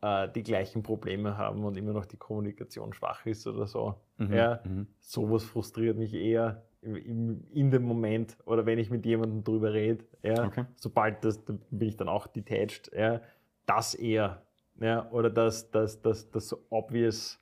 äh, 0.00 0.28
die 0.28 0.42
gleichen 0.42 0.82
Probleme 0.82 1.36
haben 1.36 1.64
und 1.64 1.76
immer 1.76 1.92
noch 1.92 2.06
die 2.06 2.16
Kommunikation 2.16 2.92
schwach 2.92 3.26
ist 3.26 3.46
oder 3.46 3.66
so. 3.66 4.00
Ja, 4.18 4.60
Mhm. 4.64 4.86
sowas 5.00 5.44
frustriert 5.44 5.96
mich 5.96 6.14
eher 6.14 6.62
im, 6.80 6.96
im, 6.96 7.44
in 7.52 7.70
dem 7.70 7.82
Moment 7.82 8.36
oder 8.44 8.66
wenn 8.66 8.78
ich 8.78 8.88
mit 8.90 9.04
jemandem 9.04 9.42
drüber 9.42 9.72
rede. 9.72 10.04
Ja, 10.22 10.46
Okay. 10.46 10.64
Sobald 10.76 11.24
das, 11.24 11.44
da 11.44 11.54
bin 11.70 11.88
ich 11.88 11.96
dann 11.96 12.08
auch 12.08 12.28
detached. 12.28 12.90
Ja, 12.96 13.20
das 13.66 13.94
eher. 13.94 14.42
Ja, 14.80 15.10
oder 15.10 15.28
das, 15.28 15.70
das, 15.70 16.00
das, 16.00 16.30
das 16.30 16.48
so 16.48 16.64
obvious 16.70 17.40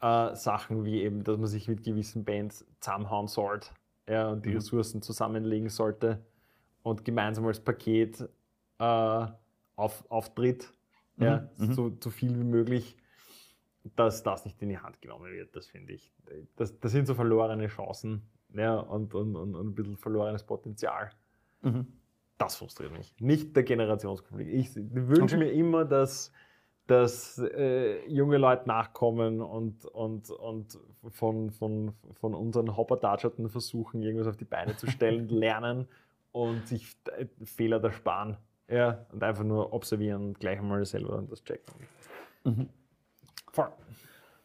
äh, 0.00 0.34
Sachen 0.34 0.84
wie 0.84 1.02
eben, 1.02 1.24
dass 1.24 1.38
man 1.38 1.46
sich 1.46 1.68
mit 1.68 1.82
gewissen 1.84 2.24
Bands 2.24 2.66
zusammenhauen 2.80 3.28
sollte 3.28 3.70
ja, 4.08 4.28
und 4.30 4.44
die 4.44 4.50
Mhm. 4.50 4.56
Ressourcen 4.56 5.02
zusammenlegen 5.02 5.68
sollte 5.68 6.24
und 6.82 7.04
gemeinsam 7.04 7.46
als 7.46 7.60
Paket 7.60 8.20
äh, 8.78 9.26
auf, 9.76 10.04
auftritt. 10.10 10.72
Ja, 11.18 11.48
Mhm, 11.58 11.66
mhm. 11.68 11.72
so, 11.74 11.96
so 12.02 12.10
viel 12.10 12.38
wie 12.38 12.44
möglich 12.44 12.96
dass 13.96 14.22
das 14.22 14.44
nicht 14.44 14.60
in 14.60 14.68
die 14.68 14.78
Hand 14.78 15.00
genommen 15.00 15.32
wird, 15.32 15.54
das 15.56 15.66
finde 15.68 15.94
ich. 15.94 16.12
Das, 16.56 16.78
das 16.78 16.92
sind 16.92 17.06
so 17.06 17.14
verlorene 17.14 17.68
Chancen 17.68 18.22
ja, 18.52 18.76
und, 18.76 19.14
und, 19.14 19.34
und, 19.36 19.54
und 19.54 19.68
ein 19.68 19.74
bisschen 19.74 19.96
verlorenes 19.96 20.42
Potenzial. 20.44 21.10
Mhm. 21.62 21.86
das 22.36 22.56
frustriert 22.56 22.92
mich. 22.92 23.14
Nicht 23.18 23.56
der 23.56 23.62
Generationskonflikt. 23.64 24.52
Ich 24.52 24.76
wünsche 24.76 25.36
Okay. 25.36 25.38
mir 25.38 25.52
immer, 25.52 25.84
dass, 25.84 26.32
dass 26.88 27.38
äh, 27.38 28.08
junge 28.08 28.38
Leute 28.38 28.66
nachkommen 28.66 29.42
und, 29.42 29.84
und, 29.84 30.30
und 30.30 30.78
von, 31.10 31.50
von, 31.50 31.92
von 32.14 32.34
unseren 32.34 32.76
Hopperdatscherten 32.76 33.50
versuchen, 33.50 34.02
irgendwas 34.02 34.26
auf 34.26 34.38
die 34.38 34.46
Beine 34.46 34.74
zu 34.74 34.86
stellen, 34.86 35.28
lernen 35.28 35.86
und 36.32 36.66
sich 36.66 36.96
äh, 37.16 37.26
Fehler 37.44 37.84
ersparen. 37.84 38.38
Ja, 38.68 39.06
und 39.12 39.22
einfach 39.22 39.44
nur 39.44 39.72
observieren 39.74 40.28
und 40.28 40.40
gleich 40.40 40.58
einmal 40.58 40.84
selber 40.86 41.22
das 41.28 41.44
checken. 41.44 41.74
Mhm. 42.44 42.68
Voll. 43.52 43.68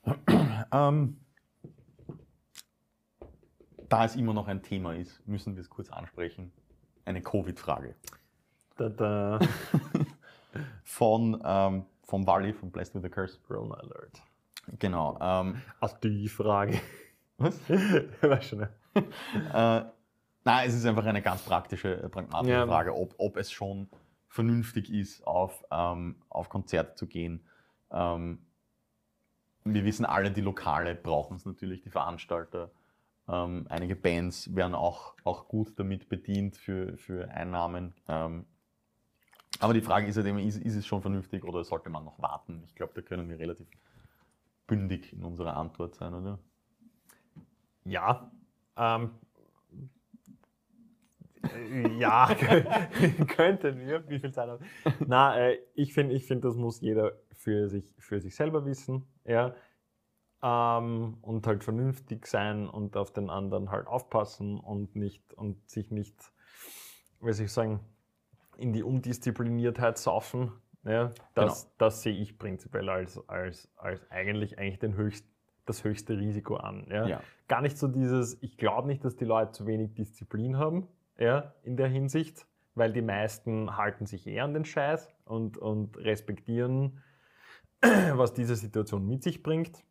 Ähm, 0.72 1.18
da 3.90 4.06
es 4.06 4.16
immer 4.16 4.34
noch 4.34 4.48
ein 4.48 4.64
Thema 4.64 4.96
ist, 4.96 5.26
müssen 5.28 5.56
wir 5.56 5.62
es 5.62 5.70
kurz 5.70 5.92
ansprechen. 5.92 6.52
Eine 7.06 7.22
Covid-Frage. 7.22 7.94
Da, 8.76 8.90
da. 8.90 9.40
Von, 10.84 11.40
ähm, 11.46 11.86
vom 12.04 12.26
Wally, 12.28 12.54
von 12.54 12.72
Blessed 12.72 12.96
with 12.96 13.06
a 13.06 13.10
Curse. 13.10 13.40
Corona 13.48 13.76
Alert. 13.76 14.22
Genau. 14.80 15.18
Ähm, 15.20 15.62
Ach, 15.82 15.94
die 16.00 16.28
Frage. 16.30 16.80
was? 17.38 17.60
Weißt 18.22 18.54
du, 18.54 18.56
ne? 18.58 18.70
äh, 18.96 19.84
nein, 20.46 20.68
es 20.68 20.74
ist 20.74 20.86
einfach 20.86 21.06
eine 21.06 21.22
ganz 21.22 21.42
praktische, 21.44 22.02
äh, 22.04 22.10
pragmatische 22.10 22.52
Ja. 22.54 22.66
Frage, 22.68 22.96
ob, 22.96 23.14
ob 23.18 23.38
es 23.38 23.52
schon 23.52 23.90
vernünftig 24.28 24.92
ist, 24.92 25.26
auf, 25.28 25.64
ähm, 25.72 26.16
auf 26.30 26.50
Konzerte 26.50 26.96
zu 26.96 27.08
gehen. 27.08 27.46
Ähm, 27.92 28.46
wir 29.66 29.86
wissen 29.86 30.06
alle, 30.06 30.32
die 30.32 30.42
Lokale 30.42 30.96
brauchen 30.96 31.38
es 31.38 31.46
natürlich, 31.46 31.82
die 31.82 31.90
Veranstalter. 31.90 32.72
Ähm, 33.28 33.66
einige 33.70 33.96
Bands 33.96 34.54
werden 34.56 34.76
auch, 34.76 35.16
auch 35.24 35.48
gut 35.48 35.80
damit 35.80 36.10
bedient 36.10 36.58
für, 36.58 36.98
für 36.98 37.30
Einnahmen. 37.30 37.94
Ähm, 38.08 38.46
aber 39.64 39.74
die 39.74 39.82
Frage 39.82 40.08
ist 40.08 40.18
halt 40.18 40.28
immer, 40.28 40.42
ist, 40.42 40.58
ist 40.58 40.76
es 40.76 40.86
schon 40.86 41.02
vernünftig 41.02 41.46
oder 41.46 41.64
sollte 41.64 41.90
man 41.90 42.04
noch 42.04 42.22
warten? 42.22 42.64
Ich 42.68 42.76
glaube, 42.76 42.92
da 42.96 43.02
können 43.02 43.30
wir 43.30 43.40
relativ 43.40 43.68
bündig 44.68 45.14
in 45.14 45.24
unserer 45.24 45.56
Antwort 45.56 45.96
sein, 45.96 46.14
oder? 46.14 46.38
Ja. 47.86 48.30
Ähm, 48.76 49.12
äh, 51.44 51.98
ja, 51.98 52.36
könnten 53.28 53.80
wir. 53.80 54.10
Wie 54.10 54.20
viel 54.20 54.34
Zeit 54.34 54.50
haben? 54.50 54.66
Na, 55.08 55.38
äh, 55.38 55.60
ich 55.76 55.94
finde, 55.94 56.14
ich 56.14 56.26
find, 56.26 56.44
das 56.44 56.56
muss 56.56 56.82
jeder 56.82 57.14
für 57.32 57.70
sich, 57.70 57.96
für 57.98 58.20
sich 58.20 58.36
selber 58.36 58.66
wissen. 58.66 59.06
Ja. 59.24 59.56
Ähm, 60.42 61.20
und 61.22 61.48
halt 61.48 61.64
vernünftig 61.64 62.28
sein 62.28 62.68
und 62.68 62.98
auf 62.98 63.14
den 63.14 63.30
anderen 63.30 63.72
halt 63.72 63.88
aufpassen 63.88 64.60
und 64.60 64.98
nicht 64.98 65.34
und 65.36 65.70
sich 65.70 65.90
nicht, 65.90 66.34
wie 67.22 67.32
soll 67.32 67.46
ich 67.46 67.52
sagen, 67.54 67.80
in 68.58 68.74
die 68.74 68.84
Undiszipliniertheit 68.84 69.98
saufen. 69.98 70.52
Ja, 70.86 71.12
das, 71.34 71.74
das 71.78 72.02
sehe 72.02 72.14
ich 72.14 72.38
prinzipiell 72.38 72.90
als, 72.90 73.18
als, 73.30 73.72
als 73.78 74.02
eigentlich, 74.12 74.60
eigentlich 74.60 74.80
den 74.80 74.96
höchst, 74.96 75.26
das 75.66 75.84
höchste 75.86 76.18
Risiko 76.18 76.58
an. 76.58 76.88
Ja? 76.90 77.08
Ja. 77.08 77.22
Gar 77.48 77.62
nicht 77.62 77.78
so 77.78 77.88
dieses, 77.88 78.42
ich 78.42 78.58
glaube 78.58 78.88
nicht, 78.88 79.06
dass 79.06 79.16
die 79.16 79.24
Leute 79.24 79.52
zu 79.52 79.66
wenig 79.66 79.94
Disziplin 79.94 80.58
haben 80.58 80.88
ja, 81.18 81.54
in 81.64 81.78
der 81.78 81.88
Hinsicht, 81.88 82.48
weil 82.76 82.92
die 82.92 83.02
meisten 83.02 83.78
halten 83.78 84.06
sich 84.06 84.28
eher 84.28 84.44
an 84.44 84.54
den 84.54 84.66
Scheiß 84.66 85.10
und, 85.26 85.58
und 85.58 85.98
respektieren, 85.98 87.02
was 87.82 88.34
diese 88.34 88.56
Situation 88.56 89.06
mit 89.06 89.24
sich 89.24 89.44
bringt. 89.44 89.84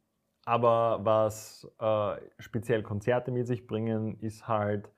Aber 0.45 1.01
was 1.05 1.71
äh, 1.79 2.17
speziell 2.39 2.83
Konzerte 2.83 3.31
mit 3.31 3.47
sich 3.47 3.67
bringen, 3.67 4.19
ist 4.19 4.49
halt 4.49 4.91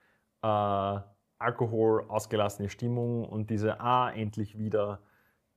äh, 0.43 1.01
Alkohol, 1.45 2.05
ausgelassene 2.09 2.69
Stimmung 2.69 3.25
und 3.29 3.51
diese 3.51 3.81
Ah, 3.81 4.11
endlich 4.11 4.59
wieder 4.59 5.01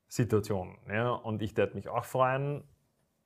Situation. 0.08 0.78
Ja? 0.90 1.12
Und 1.12 1.42
ich 1.42 1.56
würde 1.58 1.74
mich 1.76 1.90
auch 1.90 2.06
freuen, 2.06 2.64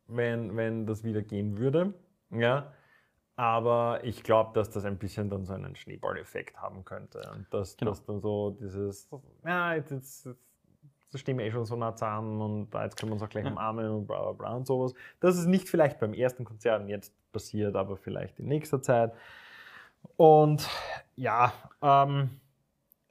wenn, 0.07 0.55
wenn 0.57 0.85
das 0.85 1.03
wieder 1.03 1.21
gehen 1.21 1.57
würde. 1.57 1.93
Ja? 2.29 2.71
Aber 3.35 4.03
ich 4.03 4.23
glaube, 4.23 4.51
dass 4.53 4.69
das 4.69 4.85
ein 4.85 4.97
bisschen 4.97 5.29
dann 5.29 5.45
so 5.45 5.53
einen 5.53 5.75
Schneeballeffekt 5.75 6.57
haben 6.61 6.83
könnte. 6.85 7.21
Und 7.33 7.47
dass, 7.53 7.77
Genau. 7.77 7.91
dass 7.91 8.03
dann 8.05 8.19
so 8.19 8.51
dieses, 8.51 9.09
ja, 9.45 9.73
jetzt, 9.73 9.91
jetzt, 9.91 10.25
jetzt 10.25 11.19
stehen 11.19 11.37
wir 11.37 11.45
eh 11.45 11.51
schon 11.51 11.65
so 11.65 11.75
nah 11.75 11.95
zusammen 11.95 12.41
und 12.41 12.73
jetzt 12.73 12.97
können 12.97 13.11
wir 13.11 13.13
uns 13.13 13.23
auch 13.23 13.29
gleich 13.29 13.45
Ja. 13.45 13.51
umarmen 13.51 13.89
und 13.89 14.07
bla 14.07 14.21
bla 14.21 14.31
bla 14.33 14.53
und 14.55 14.67
sowas. 14.67 14.93
Das 15.19 15.37
ist 15.37 15.45
nicht 15.47 15.69
vielleicht 15.69 15.99
beim 15.99 16.13
ersten 16.13 16.43
Konzert 16.45 16.87
jetzt 16.89 17.13
passiert, 17.31 17.75
aber 17.75 17.95
vielleicht 17.97 18.39
in 18.39 18.47
nächster 18.47 18.81
Zeit. 18.81 19.13
Und 20.17 20.67
ja, 21.15 21.53
ähm, 21.81 22.29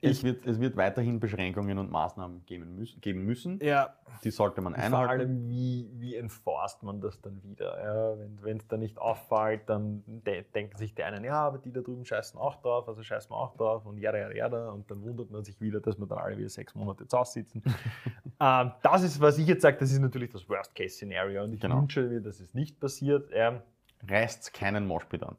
Es 0.02 0.22
wird, 0.24 0.46
es 0.46 0.58
wird 0.58 0.76
weiterhin 0.76 1.20
Beschränkungen 1.20 1.76
und 1.78 1.90
Maßnahmen 1.90 2.46
geben 2.46 2.74
müssen. 2.76 3.00
Geben 3.02 3.24
müssen. 3.26 3.58
ja, 3.62 3.94
Die 4.24 4.30
sollte 4.30 4.60
man 4.62 4.74
Vor 4.74 4.82
einhalten. 4.82 5.10
allem, 5.10 5.48
wie, 5.48 5.90
wie 5.94 6.14
enforst 6.16 6.82
man 6.82 7.00
das 7.00 7.20
dann 7.20 7.42
wieder? 7.42 7.78
Ja, 7.82 8.16
wenn 8.42 8.56
es 8.56 8.66
da 8.66 8.76
nicht 8.78 8.98
auffällt, 8.98 9.68
dann 9.68 10.02
de 10.06 10.42
denken 10.54 10.76
sich 10.78 10.94
die 10.94 11.02
einen, 11.02 11.22
ja, 11.24 11.40
aber 11.46 11.58
die 11.58 11.70
da 11.70 11.80
drüben 11.82 12.04
scheißen 12.04 12.38
auch 12.40 12.56
drauf, 12.62 12.88
also 12.88 13.02
scheißen 13.02 13.30
wir 13.30 13.36
auch 13.36 13.54
drauf 13.56 13.84
und 13.84 13.98
ja, 13.98 14.16
ja, 14.16 14.30
ja, 14.32 14.46
und 14.70 14.90
dann 14.90 15.02
wundert 15.02 15.30
man 15.30 15.44
sich 15.44 15.60
wieder, 15.60 15.80
dass 15.80 15.98
wir 15.98 16.06
dann 16.06 16.18
alle 16.18 16.38
wieder 16.38 16.48
sechs 16.48 16.74
Monate 16.74 17.06
zu 17.06 17.18
Hause 17.18 17.32
sitzen. 17.32 17.62
ähm, 18.40 18.72
das 18.82 19.02
ist, 19.02 19.20
was 19.20 19.36
ich 19.38 19.46
jetzt 19.46 19.62
sage, 19.62 19.76
das 19.78 19.92
ist 19.92 19.98
natürlich 20.00 20.30
das 20.30 20.48
Worst-Case-Szenario 20.48 21.44
und 21.44 21.52
ich 21.54 21.60
Genau. 21.60 21.78
wünsche 21.80 22.02
mir, 22.02 22.20
dass 22.20 22.40
es 22.40 22.54
nicht 22.54 22.80
passiert. 22.80 23.28
Ähm, 23.32 23.60
Reißt 24.08 24.54
keinen 24.54 24.86
Moshpit 24.86 25.22
an. 25.24 25.36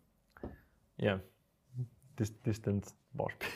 ja, 0.97 1.19
Dis 2.19 2.39
Distance 2.41 2.93
Beispiel. 3.13 3.49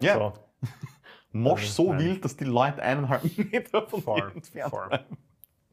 Ja, 0.00 0.14
So, 0.14 0.32
Mosch 1.32 1.66
so 1.68 1.92
nein. 1.92 2.00
wild, 2.04 2.24
dass 2.24 2.36
die 2.36 2.44
Leute 2.44 2.82
eineinhalb 2.82 3.22
Meter 3.52 3.86
von 3.86 4.02
Voll, 4.02 4.20
dir 4.30 4.34
entfernt 4.36 4.70
voll. 4.70 4.88
bleiben. 4.88 5.16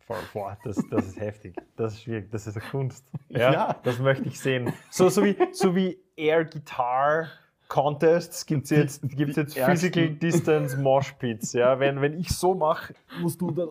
Voll, 0.05 0.17
boah, 0.33 0.57
das, 0.65 0.75
das 0.91 1.05
ist 1.07 1.19
heftig. 1.19 1.55
Das 1.77 1.93
ist 1.93 2.01
schwierig. 2.03 2.29
Das 2.31 2.45
ist 2.45 2.57
eine 2.57 2.65
Kunst. 2.69 3.05
Ja, 3.29 3.51
Ja. 3.53 3.75
Das 3.83 3.99
möchte 3.99 4.27
ich 4.27 4.37
sehen. 4.39 4.73
So, 4.91 5.07
so, 5.09 5.23
wie, 5.23 5.37
so 5.53 5.75
wie 5.75 5.97
Air 6.17 6.43
Guitar 6.45 7.29
Contests 7.69 8.45
gibt 8.45 8.65
es 8.65 8.69
jetzt, 8.71 9.01
gibt's 9.09 9.37
jetzt 9.37 9.55
die 9.55 9.61
Physical 9.61 10.09
Distance 10.09 10.77
Mosh 10.77 11.13
Pits. 11.13 11.53
Ja, 11.53 11.79
wenn, 11.79 12.01
wenn 12.01 12.19
ich 12.19 12.29
so 12.29 12.53
mache, 12.53 12.93
musst 13.21 13.39
du 13.41 13.49
dann. 13.51 13.69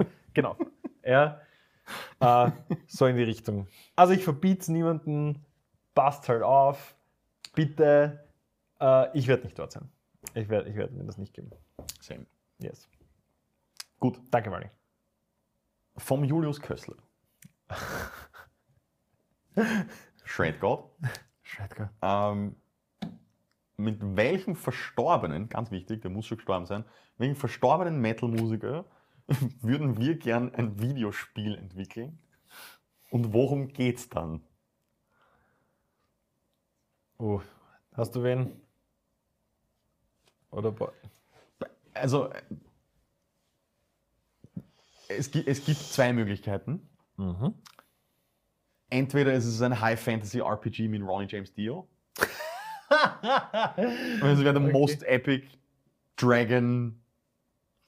äh, 0.00 0.04
genau. 0.32 0.56
Ja. 1.04 1.38
Äh, 2.18 2.50
so 2.86 3.06
in 3.06 3.16
die 3.16 3.22
Richtung. 3.22 3.68
Also 3.94 4.14
ich 4.14 4.24
verbiete 4.24 4.62
es 4.62 4.68
niemanden. 4.68 5.44
Passt 5.94 6.28
halt 6.30 6.42
auf. 6.42 6.96
Bitte. 7.54 8.23
Äh, 8.84 9.18
ich 9.18 9.26
werde 9.26 9.44
nicht 9.44 9.58
dort 9.58 9.72
sein. 9.72 9.88
Ich 10.34 10.48
werde 10.50 10.68
ich 10.68 10.76
werd 10.76 10.92
mir 10.92 11.04
das 11.04 11.16
nicht 11.16 11.32
geben. 11.32 11.50
Same. 12.00 12.26
Yes. 12.58 12.86
Gut, 13.98 14.20
Danke, 14.30 14.50
Mali. 14.50 14.68
vom 15.96 16.24
Julius 16.24 16.60
Kössler. 16.60 16.96
Shred 20.24 20.60
God. 20.60 20.90
Schreitger. 21.42 21.90
Ähm, 22.02 22.56
mit 23.76 23.98
welchem 24.16 24.54
verstorbenen, 24.56 25.48
ganz 25.48 25.70
wichtig, 25.70 26.02
der 26.02 26.10
muss 26.10 26.26
schon 26.26 26.36
gestorben 26.36 26.66
sein, 26.66 26.84
welchen 27.16 27.36
verstorbenen 27.36 28.00
Metal-Musiker 28.00 28.84
würden 29.62 29.96
wir 29.98 30.18
gern 30.18 30.54
ein 30.54 30.80
Videospiel 30.80 31.54
entwickeln? 31.54 32.18
Und 33.10 33.32
worum 33.32 33.68
geht's 33.68 34.10
dann? 34.10 34.42
Oh, 37.18 37.40
hast 37.92 38.14
du 38.16 38.22
wen? 38.22 38.63
Oder 40.54 40.74
Also, 41.94 42.30
es, 45.08 45.30
gibt, 45.30 45.48
es 45.48 45.64
gibt 45.64 45.78
zwei 45.78 46.12
Möglichkeiten. 46.12 46.88
mhm. 47.16 47.54
Entweder 48.90 49.32
ist 49.32 49.46
es 49.46 49.60
ein 49.60 49.80
High-Fantasy-RPG 49.80 50.88
mit 50.88 51.02
Ronnie 51.02 51.26
James 51.28 51.52
Dio. 51.52 51.88
Und 52.88 54.28
es 54.28 54.38
wäre 54.40 54.52
der 54.54 54.62
Okay. 54.62 54.72
most 54.72 55.02
epic 55.04 55.48
Dragon 56.16 57.00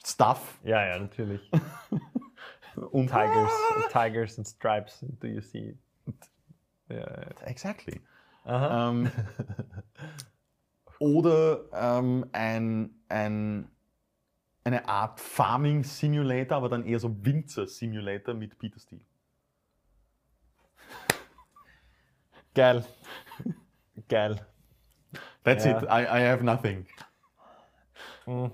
Stuff. 0.04 0.58
Ja, 0.64 0.84
ja, 0.84 0.98
natürlich. 0.98 1.48
Und 2.90 3.06
Tigers, 3.06 3.52
Tigers 3.92 4.38
and 4.38 4.48
Stripes, 4.48 5.04
do 5.20 5.28
you 5.28 5.40
see? 5.40 5.76
Ja, 6.88 6.96
ja. 6.96 7.20
Exactly. 7.44 8.00
Aha. 8.44 8.90
Oder 10.98 11.64
ähm, 11.72 12.26
ein, 12.32 12.90
ein, 13.08 13.70
eine 14.64 14.88
Art 14.88 15.20
Farming 15.20 15.84
Simulator, 15.84 16.56
aber 16.56 16.68
dann 16.68 16.84
eher 16.84 16.98
so 16.98 17.24
Winzer 17.24 17.66
Simulator 17.66 18.34
mit 18.34 18.58
Peter 18.58 18.78
Steele. 18.80 19.04
Geil. 22.54 22.84
Geil. 24.08 24.46
That's 25.44 25.64
Ja. 25.64 25.78
it. 25.78 25.84
I, 25.84 26.06
I 26.06 26.28
have 26.28 26.42
nothing. 26.42 26.86
Hm. 28.24 28.50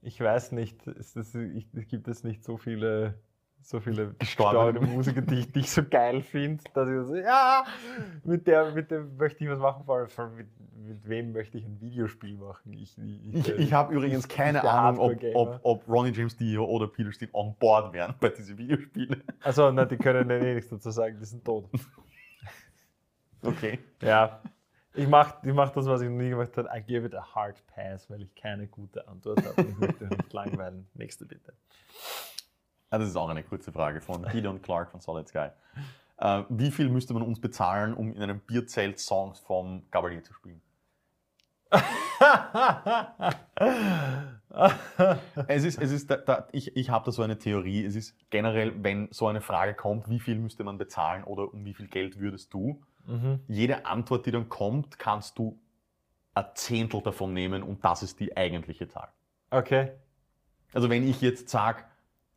Ich 0.00 0.20
weiß 0.20 0.52
nicht, 0.52 0.86
es, 0.86 1.16
ist, 1.16 1.34
ich, 1.34 1.66
es 1.74 1.88
gibt 1.88 2.06
es 2.06 2.22
nicht 2.22 2.44
so 2.44 2.56
viele 2.56 3.20
so 3.66 3.80
viele 3.80 4.14
Gestorbene 4.14 4.80
Musiker, 4.86 5.20
die 5.20 5.40
ich, 5.40 5.50
die 5.50 5.58
ich 5.60 5.70
so 5.70 5.82
geil 5.82 6.22
finde, 6.22 6.62
dass 6.72 6.88
ich 6.88 7.08
so, 7.08 7.16
ja, 7.16 7.64
mit 8.22 8.46
der, 8.46 8.70
mit 8.70 8.92
dem 8.92 9.16
möchte 9.16 9.42
ich 9.42 9.50
was 9.50 9.58
machen, 9.58 9.84
vor 9.84 9.96
allem, 9.96 10.36
mit, 10.36 10.46
mit 10.76 11.08
wem 11.08 11.32
möchte 11.32 11.58
ich 11.58 11.64
ein 11.64 11.80
Videospiel 11.80 12.36
machen? 12.36 12.72
Ich, 12.72 12.96
Ich, 12.96 13.48
ich 13.48 13.72
habe 13.72 13.92
übrigens 13.92 14.28
keine 14.28 14.62
Ahnung, 14.62 15.00
ob, 15.00 15.34
ob, 15.34 15.60
ob 15.64 15.88
Ronnie 15.88 16.12
James 16.12 16.36
Dio 16.36 16.64
oder 16.64 16.86
Peter 16.86 17.10
Steele 17.10 17.32
on 17.34 17.56
board 17.58 17.92
wären 17.92 18.14
bei 18.20 18.28
diesen 18.28 18.56
Videospielen. 18.56 19.24
also, 19.42 19.72
na, 19.72 19.84
die 19.84 19.96
können 19.96 20.30
ja 20.30 20.36
eh 20.36 20.54
nichts 20.54 20.70
dazu 20.70 20.90
sagen, 20.90 21.18
die 21.18 21.24
sind 21.26 21.44
tot. 21.44 21.68
Okay. 23.42 23.78
Ja, 24.02 24.40
ich 24.94 25.06
mache 25.06 25.36
ich 25.46 25.52
mach 25.52 25.70
das, 25.70 25.86
was 25.86 26.00
ich 26.00 26.08
noch 26.08 26.16
nie 26.16 26.30
gemacht 26.30 26.56
habe. 26.56 26.68
I 26.74 26.80
give 26.82 27.06
it 27.06 27.14
a 27.14 27.22
hard 27.34 27.62
pass, 27.68 28.10
weil 28.10 28.22
ich 28.22 28.34
keine 28.34 28.66
gute 28.66 29.06
Antwort 29.06 29.44
habe. 29.44 29.62
Ich 29.62 29.78
möchte 29.78 30.04
euch 30.04 30.10
nicht 30.10 30.32
langweilen. 30.32 30.88
Nächste 30.94 31.26
bitte. 31.26 31.52
Ah, 32.90 32.98
das 32.98 33.08
ist 33.08 33.16
auch 33.16 33.28
eine 33.28 33.42
kurze 33.42 33.72
Frage 33.72 34.00
von 34.00 34.24
Gideon 34.30 34.62
Clark 34.62 34.90
von 34.90 35.00
Solid 35.00 35.28
Sky. 35.28 35.48
Äh, 36.18 36.44
wie 36.48 36.70
viel 36.70 36.88
müsste 36.88 37.14
man 37.14 37.22
uns 37.22 37.40
bezahlen, 37.40 37.94
um 37.94 38.12
in 38.12 38.22
einem 38.22 38.40
Bierzelt 38.40 38.98
Songs 38.98 39.40
vom 39.40 39.82
Gabalier 39.90 40.22
zu 40.22 40.32
spielen? 40.32 40.62
Es 45.48 45.64
ist, 45.64 45.78
es 45.82 45.92
ist 45.92 46.10
da, 46.10 46.16
da, 46.16 46.48
ich, 46.52 46.74
ich 46.76 46.88
habe 46.88 47.04
da 47.04 47.12
so 47.12 47.22
eine 47.22 47.38
Theorie. 47.38 47.84
Es 47.84 47.94
ist 47.94 48.16
generell, 48.30 48.72
wenn 48.82 49.08
so 49.10 49.26
eine 49.26 49.42
Frage 49.42 49.74
kommt, 49.74 50.08
wie 50.08 50.18
viel 50.18 50.38
müsste 50.38 50.64
man 50.64 50.78
bezahlen 50.78 51.24
oder 51.24 51.52
um 51.52 51.66
wie 51.66 51.74
viel 51.74 51.88
Geld 51.88 52.18
würdest 52.18 52.54
du? 52.54 52.80
mhm. 53.06 53.40
Jede 53.48 53.86
Antwort, 53.86 54.26
die 54.26 54.30
dann 54.30 54.48
kommt, 54.48 54.98
kannst 54.98 55.38
du 55.38 55.58
ein 56.34 56.46
Zehntel 56.54 57.00
davon 57.02 57.32
nehmen 57.32 57.62
und 57.62 57.84
das 57.84 58.02
ist 58.02 58.20
die 58.20 58.36
eigentliche 58.36 58.88
Zahl. 58.88 59.08
Okay. 59.50 59.92
Also 60.72 60.90
wenn 60.90 61.08
ich 61.08 61.20
jetzt 61.20 61.48
sage, 61.48 61.84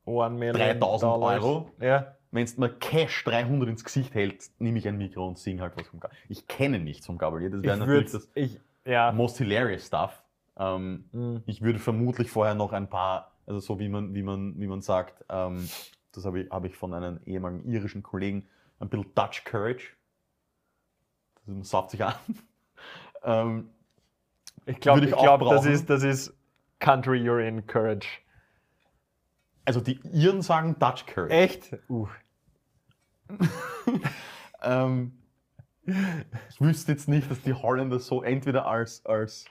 million 0.05 0.55
3000 0.55 1.01
Dollars. 1.11 1.43
Euro? 1.43 1.71
Ja. 1.79 2.15
wenn 2.31 2.43
es 2.43 2.57
mir 2.57 2.69
Cash 2.69 3.23
300 3.25 3.69
ins 3.69 3.83
Gesicht 3.83 4.13
hält, 4.13 4.49
nehme 4.59 4.77
ich 4.79 4.87
ein 4.87 4.97
Mikro 4.97 5.27
und 5.27 5.37
singe 5.37 5.61
halt 5.61 5.73
was 5.77 5.87
vom 5.87 5.99
Gabalier. 5.99 6.21
Ich 6.29 6.47
kenne 6.47 6.79
nichts 6.79 7.05
vom 7.05 7.17
Gabalier, 7.17 7.49
das 7.49 7.63
wäre 7.63 7.77
natürlich 7.77 8.11
das 8.11 8.29
ich 8.35 8.59
ja. 8.85 9.11
most 9.11 9.37
hilarious 9.37 9.85
Stuff. 9.87 10.23
Ähm, 10.57 11.05
Mhm. 11.11 11.43
ich 11.45 11.61
würde 11.61 11.79
vermutlich 11.79 12.29
vorher 12.29 12.53
noch 12.55 12.73
ein 12.73 12.89
paar, 12.89 13.31
also 13.47 13.59
so 13.59 13.79
wie 13.79 13.87
man, 13.89 14.13
wie 14.13 14.23
man, 14.23 14.59
wie 14.59 14.67
man 14.67 14.81
sagt, 14.81 15.23
ähm, 15.29 15.67
das 16.11 16.25
habe 16.25 16.41
ich, 16.41 16.51
habe 16.51 16.67
ich 16.67 16.75
von 16.75 16.93
einem 16.93 17.19
ehemaligen 17.25 17.69
irischen 17.71 18.03
Kollegen, 18.03 18.47
ein 18.79 18.89
bisschen 18.89 19.13
Dutch 19.15 19.43
Courage. 19.45 19.93
Das 21.35 21.47
man 21.47 21.63
sauft 21.63 21.91
sich 21.91 22.03
an. 22.03 22.13
ähm, 23.23 23.69
Ich 24.65 24.79
glaube, 24.79 25.05
ich 25.05 25.11
glaub, 25.11 25.41
das 25.41 25.65
ist 25.65 25.89
das 25.89 26.03
ist 26.03 26.33
Country 26.79 27.19
You're 27.19 27.39
in 27.45 27.65
Courage. 27.67 28.07
Also 29.69 29.81
die 29.81 29.99
Iren 30.11 30.41
sagen 30.41 30.75
Dutch 30.79 31.05
Courage. 31.05 31.31
Echt? 31.31 31.77
Uh. 31.89 32.07
Ähm, 34.61 35.13
ich 35.85 36.59
wüsste 36.59 36.91
jetzt 36.91 37.07
nicht, 37.07 37.31
dass 37.31 37.41
die 37.43 37.53
Holländer 37.53 37.97
so 37.99 38.21
entweder 38.23 38.65
als, 38.65 39.05
als 39.05 39.45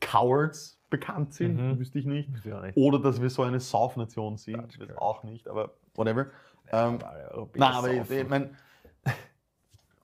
Cowards 0.00 0.80
bekannt 0.88 1.34
sind, 1.34 1.56
Mhm. 1.56 1.78
wüsste 1.78 1.98
ich 1.98 2.06
nicht, 2.06 2.30
Ja, 2.42 2.62
nicht. 2.62 2.74
oder 2.74 2.98
dass 2.98 3.20
wir 3.20 3.28
so 3.28 3.42
eine 3.42 3.60
Saufnation 3.60 4.38
sind, 4.38 4.80
das 4.80 4.96
auch 4.96 5.24
nicht, 5.24 5.46
aber 5.46 5.74
whatever. 5.94 6.28
Ähm, 6.72 7.00
Alle 7.04 7.30
Europäer 7.32 7.60
na, 7.60 7.70
aber 7.72 7.90
ich, 7.92 8.10
ich 8.10 8.28
meine, 8.28 8.46
I 9.04 9.10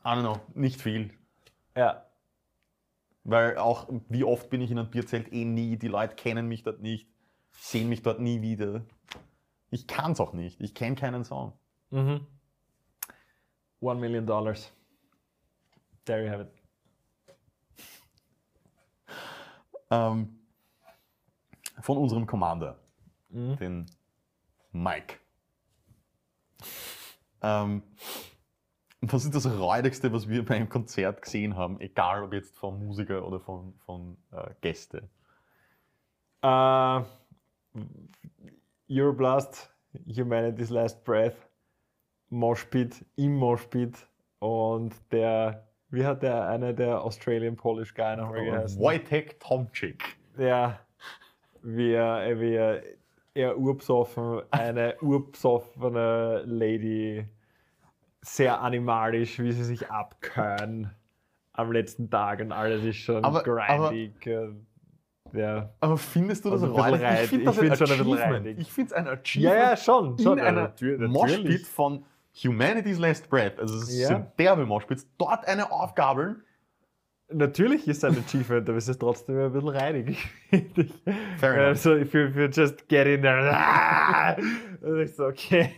don't 0.04 0.20
know, 0.20 0.38
nicht 0.52 0.82
viel. 0.82 1.14
Ja. 1.74 2.04
Weil 3.24 3.56
auch, 3.56 3.88
wie 4.10 4.24
oft 4.24 4.50
bin 4.50 4.60
ich 4.60 4.70
in 4.70 4.78
einem 4.78 4.90
Bierzelt? 4.90 5.32
Eh 5.32 5.46
nie. 5.46 5.78
Die 5.78 5.88
Leute 5.88 6.14
kennen 6.14 6.46
mich 6.46 6.62
dort 6.62 6.82
nicht, 6.82 7.08
sehen 7.52 7.88
mich 7.88 8.02
dort 8.02 8.20
nie 8.20 8.42
wieder. 8.42 8.82
Ich 9.72 9.86
kann 9.86 10.12
es 10.12 10.20
auch 10.20 10.34
nicht. 10.34 10.60
Ich 10.60 10.74
kenne 10.74 10.96
keinen 10.96 11.24
Song. 11.24 11.54
Mhm. 11.88 12.26
One 13.80 13.98
million 13.98 14.26
dollars. 14.26 14.70
There 16.04 16.22
you 16.22 16.30
have 16.30 16.42
it. 16.42 16.52
Ähm, 19.90 20.38
von 21.80 21.96
unserem 21.96 22.26
Commander, 22.26 22.78
Mhm. 23.30 23.56
den 23.56 23.86
Mike. 24.72 25.16
Ähm, 27.40 27.82
was 29.00 29.24
ist 29.24 29.34
das 29.34 29.46
Räudigste, 29.46 30.12
was 30.12 30.28
wir 30.28 30.44
bei 30.44 30.56
einem 30.56 30.68
Konzert 30.68 31.22
gesehen 31.22 31.56
haben, 31.56 31.80
egal 31.80 32.22
ob 32.24 32.34
jetzt 32.34 32.54
von 32.56 32.78
Musiker 32.78 33.26
oder 33.26 33.40
von, 33.40 33.74
von 33.86 34.18
äh, 34.32 34.50
Gäste? 34.60 35.08
Äh, 36.42 37.02
Euroblast, 38.90 39.70
Humanity's 40.06 40.70
Last 40.70 41.04
Breath, 41.04 41.36
Moshpit, 42.30 43.04
im 43.16 43.34
Moshpit 43.36 44.06
und 44.38 44.94
der, 45.12 45.66
wie 45.90 46.04
hat 46.04 46.22
der 46.22 46.48
eine, 46.48 46.74
der 46.74 47.02
Australian 47.02 47.56
Polish 47.56 47.94
Guy 47.94 48.16
nochmal 48.16 48.44
geheißen? 48.44 48.80
Wojtek 48.80 49.38
Tomczyk. 49.40 50.02
Ja, 50.38 50.78
wie 51.62 51.92
er, 51.92 52.40
wie 52.40 52.54
er, 52.54 52.82
er 53.34 53.58
urbesoffen, 53.58 54.42
eine 54.50 54.96
urbesoffene 55.00 56.42
Lady, 56.46 57.26
sehr 58.22 58.60
animalisch, 58.60 59.38
wie 59.40 59.52
sie 59.52 59.64
sich 59.64 59.90
abkönnen 59.90 60.90
am 61.52 61.70
letzten 61.72 62.08
Tag 62.08 62.40
und 62.40 62.52
alles 62.52 62.82
ist 62.84 62.96
schon 62.96 63.22
Aber- 63.24 63.42
grindig. 63.42 64.14
und 64.26 64.66
ja. 65.32 65.70
Aber 65.80 65.96
findest 65.96 66.44
du 66.44 66.50
das 66.50 66.62
Also 66.62 66.76
ein 66.76 66.92
bisschen 66.92 67.12
Ich 67.14 67.28
finde 67.28 67.42
ich 67.42 67.44
das 67.46 67.58
find's 67.58 67.78
schon 67.78 67.90
ein 67.90 68.00
Achievement. 68.00 68.58
Ich 68.60 68.72
finde 68.72 68.86
es 68.88 68.92
ein 68.92 69.06
ja, 69.06 69.12
Achievement. 69.12 69.56
ja, 69.60 69.76
schon. 69.76 70.18
schon 70.18 70.38
in 70.38 70.44
einer 70.44 70.60
natürlich- 70.62 71.10
Moshpit 71.10 71.66
von 71.66 72.04
Humanity's 72.44 72.98
Last 72.98 73.28
Breath, 73.28 73.58
also 73.60 73.76
es 73.76 73.98
Ja. 73.98 74.08
sind 74.08 74.26
derbe 74.38 74.64
Moshpits, 74.64 75.06
dort 75.18 75.46
eine 75.46 75.70
aufgabeln. 75.70 76.42
Natürlich 77.34 77.88
ist 77.88 77.98
es 77.98 78.04
ein 78.04 78.18
Achievement, 78.18 78.68
aber 78.68 78.76
es 78.78 78.88
ist 78.88 78.98
trotzdem 78.98 79.38
ein 79.38 79.52
bisschen 79.52 79.68
reinig. 79.68 80.18
ich. 80.50 80.92
Fair 81.38 81.52
enough. 81.54 81.66
Also, 81.68 81.96
if 81.96 82.12
you, 82.12 82.20
if 82.26 82.36
you 82.36 82.44
just 82.46 82.86
get 82.88 83.06
in 83.06 83.22
there. 83.22 84.36
Und 84.82 85.00
ich 85.00 85.14
so, 85.14 85.26
okay. 85.26 85.70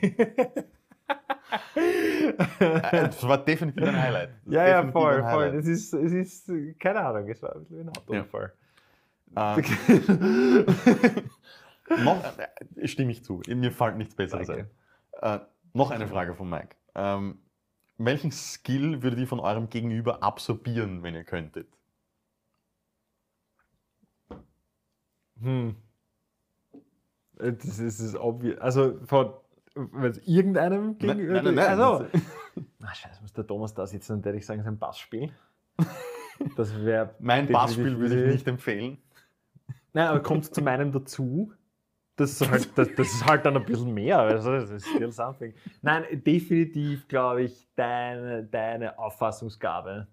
Äh, 1.76 2.90
Das 2.90 3.26
war 3.26 3.38
definitiv 3.44 3.82
ein 3.84 4.00
Highlight. 4.02 4.30
Ja, 4.46 4.66
ja, 4.66 4.90
voll, 4.90 5.22
voll. 5.22 5.44
Es 5.56 5.66
ist, 5.66 5.92
es 5.94 6.12
ist, 6.12 6.48
äh, 6.48 6.74
keine 6.74 7.00
Ahnung, 7.04 7.28
es 7.28 7.42
war 7.42 7.54
ein 7.54 7.64
bisschen 7.64 7.88
ein 7.88 7.96
Autounfall. 7.96 8.52
Ähm, 9.36 10.66
noch, 12.04 12.24
äh, 12.38 12.86
stimme 12.88 13.12
ich 13.12 13.24
zu, 13.24 13.42
mir 13.48 13.72
fällt 13.72 13.96
nichts 13.96 14.14
Besseres 14.14 14.46
Danke. 14.46 14.70
ein. 15.22 15.40
Äh, 15.40 15.44
noch 15.72 15.90
eine 15.90 16.06
Frage 16.08 16.34
von 16.34 16.48
Mike. 16.48 16.76
Ähm, 16.94 17.38
welchen 17.98 18.30
Skill 18.32 19.02
würdet 19.02 19.18
ihr 19.20 19.26
von 19.28 19.40
eurem 19.40 19.68
Gegenüber 19.70 20.22
absorbieren, 20.22 21.02
wenn 21.02 21.14
ihr 21.14 21.24
könntet? 21.24 21.68
Hm. 25.40 25.76
Äh, 27.38 27.52
Das 27.52 27.78
ist, 27.78 28.00
ist 28.00 28.16
obvious. 28.16 28.58
Also, 28.58 29.00
von 29.06 29.34
es 30.04 30.18
irgendeinem 30.26 30.96
Nein, 31.00 31.18
gegenüber. 31.18 31.42
nein, 31.42 31.54
nein, 31.54 31.66
Also, 31.80 32.04
das- 32.12 32.22
na, 32.78 32.94
scheiße, 32.94 33.20
muss 33.22 33.32
der 33.32 33.46
Thomas 33.46 33.74
da 33.74 33.86
sitzen 33.86 34.12
und 34.14 34.24
der 34.24 34.34
ich 34.34 34.46
sagen, 34.46 34.62
sein 34.62 34.78
Bassspiel. 34.78 35.32
Das 36.56 36.74
wäre. 36.84 37.14
Mein 37.20 37.46
Bassspiel 37.46 37.96
würde 37.98 38.14
ich 38.16 38.20
würde- 38.20 38.32
nicht 38.32 38.46
empfehlen. 38.48 38.98
Nein, 39.94 40.08
aber 40.08 40.22
kommt 40.22 40.54
zu 40.54 40.60
meinem 40.60 40.92
dazu. 40.92 41.52
Das 42.16 42.40
ist, 42.40 42.48
halt, 42.48 42.70
das, 42.76 42.88
das 42.94 43.08
ist 43.08 43.26
halt 43.26 43.44
dann 43.44 43.56
ein 43.56 43.64
bisschen 43.64 43.92
mehr. 43.92 44.20
Also 44.20 44.52
das 44.52 44.70
ist 44.70 44.86
still 44.86 45.10
something. 45.10 45.52
Nein, 45.82 46.04
definitiv 46.24 47.08
glaube 47.08 47.42
ich 47.42 47.68
deine, 47.74 48.44
deine 48.44 48.98
Auffassungsgabe 48.98 50.06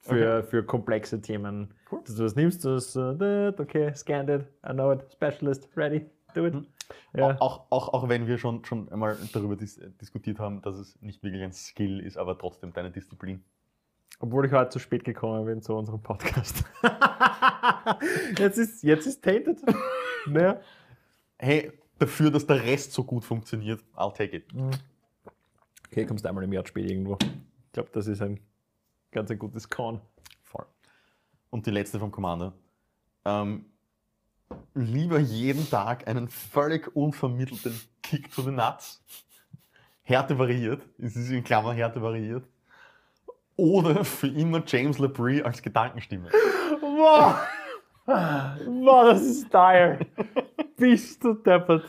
für, 0.00 0.42
für 0.42 0.64
komplexe 0.64 1.20
Themen. 1.20 1.74
Cool. 1.90 2.00
Dass 2.04 2.16
du 2.16 2.22
das 2.22 2.34
nimmst, 2.34 2.64
das 2.64 2.96
uh, 2.96 3.14
that, 3.14 3.60
okay, 3.60 3.94
scanned 3.94 4.30
it, 4.30 4.46
I 4.68 4.72
know 4.72 4.92
it, 4.92 5.00
specialist, 5.12 5.68
ready, 5.76 6.06
do 6.34 6.46
it. 6.46 6.54
Ja. 7.14 7.36
Auch, 7.40 7.66
auch, 7.70 7.92
auch 7.92 8.08
wenn 8.08 8.26
wir 8.26 8.38
schon, 8.38 8.64
schon 8.64 8.90
einmal 8.90 9.16
darüber 9.32 9.56
dis 9.56 9.80
diskutiert 10.00 10.38
haben, 10.38 10.62
dass 10.62 10.76
es 10.76 11.00
nicht 11.00 11.22
wirklich 11.22 11.42
ein 11.42 11.52
Skill 11.52 12.00
ist, 12.00 12.16
aber 12.16 12.36
trotzdem 12.38 12.72
deine 12.72 12.90
Disziplin. 12.90 13.44
Obwohl 14.20 14.46
ich 14.46 14.52
heute 14.52 14.70
zu 14.70 14.78
spät 14.78 15.04
gekommen 15.04 15.44
bin 15.46 15.62
zu 15.62 15.74
unserem 15.74 16.02
Podcast. 16.02 16.64
jetzt 18.38 18.58
ist 18.58 18.82
jetzt 18.82 19.06
ist 19.06 19.22
tainted. 19.22 19.58
ne? 20.26 20.60
Hey, 21.38 21.72
dafür, 21.98 22.30
dass 22.30 22.46
der 22.46 22.62
Rest 22.64 22.92
so 22.92 23.04
gut 23.04 23.24
funktioniert, 23.24 23.82
I'll 23.94 24.12
take 24.12 24.36
it. 24.36 24.46
Okay, 25.86 26.04
kommst 26.04 26.26
einmal 26.26 26.44
im 26.44 26.52
Jahr 26.52 26.66
spät 26.66 26.90
irgendwo. 26.90 27.16
Ich 27.20 27.72
glaube, 27.72 27.90
das 27.92 28.08
ist 28.08 28.20
ein 28.20 28.40
ganz 29.12 29.30
ein 29.30 29.38
gutes 29.38 29.68
Con. 29.68 30.00
Voll. 30.42 30.66
Und 31.50 31.66
die 31.66 31.70
letzte 31.70 31.98
vom 31.98 32.10
Commander. 32.10 32.52
Ähm, 33.24 33.66
lieber 34.74 35.18
jeden 35.18 35.68
Tag 35.70 36.08
einen 36.08 36.28
völlig 36.28 36.94
unvermittelten 36.96 37.80
Kick 38.02 38.32
to 38.32 38.42
the 38.42 38.50
Nuts. 38.50 39.02
Härte 40.02 40.38
variiert. 40.38 40.82
Es 40.98 41.16
ist 41.16 41.30
in 41.30 41.44
Klammer 41.44 41.72
Härte 41.72 42.02
variiert. 42.02 42.44
Oder 43.58 44.04
für 44.04 44.28
immer 44.28 44.62
James 44.64 45.00
LeBrie 45.00 45.42
als 45.42 45.60
Gedankenstimme. 45.60 46.30
Wow! 46.80 47.34
wow, 48.06 49.10
das 49.10 49.22
ist 49.22 49.52
dire. 49.52 49.98
Bist 50.76 51.24
du 51.24 51.34
deppert. 51.34 51.84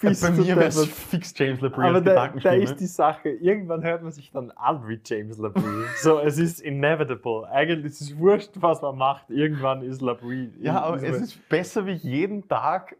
Bis 0.00 0.20
Bei 0.20 0.30
mir 0.32 0.56
wäre 0.56 0.66
es 0.66 0.84
fix 0.86 1.32
James 1.36 1.60
LeBrie 1.60 1.86
Aber 1.86 2.00
als 2.00 2.04
da, 2.04 2.28
da 2.28 2.52
ist 2.52 2.76
die 2.76 2.86
Sache, 2.86 3.30
irgendwann 3.30 3.82
hört 3.84 4.02
man 4.02 4.10
sich 4.10 4.30
dann 4.32 4.50
an 4.50 4.86
wie 4.88 5.00
James 5.02 5.38
LaBrie. 5.38 5.86
so, 5.98 6.18
es 6.18 6.36
ist 6.36 6.60
inevitable. 6.60 7.48
Eigentlich 7.48 7.92
ist 7.92 8.00
es 8.00 8.18
wurscht, 8.18 8.50
was 8.56 8.82
man 8.82 8.98
macht. 8.98 9.30
Irgendwann 9.30 9.82
ist 9.82 10.02
LaBrie. 10.02 10.52
Ja, 10.60 10.82
aber 10.82 11.00
es 11.00 11.20
ist 11.20 11.48
besser 11.48 11.86
wie 11.86 11.92
jeden 11.92 12.46
Tag 12.48 12.96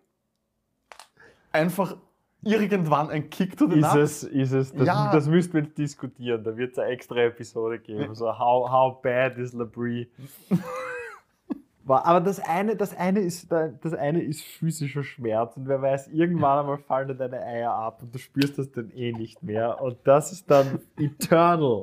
einfach 1.51 1.97
irgendwann 2.47 3.11
ein 3.11 3.29
Kick 3.31 3.57
to 3.57 3.69
the 3.69 3.79
Ist 3.81 3.95
es, 3.95 4.23
ist 4.25 4.53
es. 4.53 4.73
Das, 4.73 4.87
Ja. 4.87 5.11
das 5.13 5.27
müssten 5.29 5.55
wir 5.55 5.63
jetzt 5.63 5.77
diskutieren. 5.77 6.43
Da 6.45 6.57
wird 6.57 6.73
es 6.73 6.79
eine 6.79 6.91
extra 6.93 7.17
Episode 7.25 7.79
geben. 7.79 8.15
So, 8.15 8.27
how, 8.39 8.71
how 8.71 9.03
bad 9.03 9.37
is 9.39 9.53
LaBrie? 9.53 10.09
Aber 11.89 12.21
das 12.21 12.41
eine, 12.41 12.75
das, 12.75 12.97
eine 12.97 13.21
ist, 13.21 13.51
das 13.53 13.95
eine 13.95 14.21
ist 14.21 14.43
physischer 14.43 15.05
Schmerz 15.05 15.57
und 15.57 15.69
wer 15.69 15.81
weiß, 15.81 16.09
irgendwann 16.09 16.59
einmal 16.59 16.79
fallen 16.79 17.07
dir 17.07 17.15
deine 17.15 17.41
Eier 17.41 17.73
ab 17.73 18.03
und 18.03 18.13
du 18.13 18.19
spürst 18.19 18.59
das 18.59 18.73
dann 18.73 18.91
eh 18.91 19.13
nicht 19.13 19.41
mehr. 19.45 19.81
Und 19.81 19.99
das 20.03 20.33
ist 20.33 20.51
dann 20.51 20.81
eternal. 20.99 21.83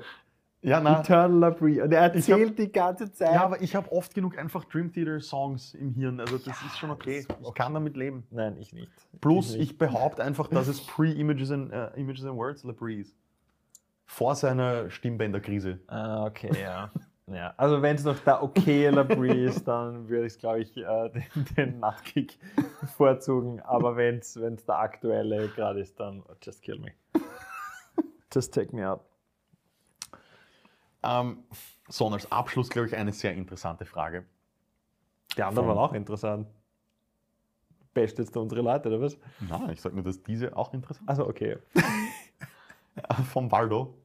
Ja, 0.63 0.80
na, 0.80 1.02
Eternal 1.02 1.39
LaBrie. 1.39 1.82
Und 1.82 1.91
er 1.91 2.15
Ich 2.15 2.32
hab- 2.32 2.39
erzählt 2.39 2.58
die 2.58 2.71
ganze 2.71 3.12
Zeit. 3.12 3.34
ja, 3.34 3.43
aber 3.43 3.62
ich 3.62 3.76
habe 3.76 3.91
oft 3.91 4.15
genug 4.15 4.38
einfach 4.38 4.63
Dream 4.63 4.91
Theater 4.93 5.19
Songs 5.19 5.73
im 5.73 5.93
Hirn. 5.93 6.19
Also 6.21 6.38
das 6.38 6.47
ist 6.62 6.78
schon 6.78 6.89
okay. 6.89 7.17
ist 7.19 7.30
Ich 7.45 7.54
kann 7.54 7.73
damit 7.73 7.97
leben. 7.97 8.26
Nein, 8.32 8.56
ich 8.58 8.71
nicht. 8.71 8.89
Plus, 9.19 9.56
ich, 9.56 9.62
ich 9.71 9.78
behaupte 9.78 10.23
einfach, 10.23 10.47
dass 10.47 10.67
es 10.69 10.80
Pre-Images 10.86 11.52
and, 11.52 11.71
äh, 11.73 11.89
Images 11.99 12.23
and 12.26 12.38
Words 12.38 12.63
ist. 12.63 13.15
Vor 14.06 14.36
seiner 14.36 14.89
Stimmbänderkrise. 14.89 15.80
Ah, 15.88 16.26
okay, 16.28 16.52
ja. 16.62 16.91
ja. 17.28 17.54
Also 17.58 17.82
wenn 17.82 17.95
es 17.97 18.06
noch 18.06 18.19
der 18.19 18.41
okay 18.41 18.88
LaBrie 18.88 19.43
ist, 19.45 19.67
dann 19.67 20.08
würde 20.08 20.28
ich, 20.28 20.39
glaube 20.39 20.62
ich, 20.62 20.78
äh, 20.78 21.10
den, 21.36 21.45
den 21.58 21.80
Nutkick 21.82 22.39
bevorzugen. 22.80 23.60
Aber 23.62 23.97
wenn 23.97 24.19
es 24.19 24.34
der 24.34 24.80
aktuelle 24.80 25.49
gerade 25.49 25.82
ist, 25.82 25.99
dann 25.99 26.23
just 26.41 26.62
kill 26.62 26.80
me. 26.80 26.91
Just 28.34 28.54
take 28.54 28.73
me 28.76 28.88
out. 28.89 29.02
Ähm, 31.04 31.44
so, 31.89 32.08
und 32.08 32.13
als 32.13 32.32
Abschluss, 32.32 32.70
glaube 32.70 32.88
ich, 32.88 32.96
eine 32.96 33.12
sehr 33.12 33.34
interessante 33.34 33.86
Frage. 33.86 34.26
Die 35.38 35.44
anderen 35.44 35.68
Von- 35.68 35.76
waren 35.76 35.89
auch 35.89 35.94
interessant. 35.94 36.48
Best 37.94 38.18
jetzt 38.18 38.36
unsere 38.36 38.62
Leute, 38.62 38.89
oder 38.89 39.02
was? 39.02 39.18
Na, 39.39 39.70
ich 39.72 39.80
sage 39.80 39.96
nur, 39.96 40.04
dass 40.04 40.24
diese 40.24 40.56
auch 40.58 40.74
interessant 40.74 41.08
Also 41.08 41.28
okay. 41.28 41.58
Vom 43.32 43.52
Waldo. 43.52 43.96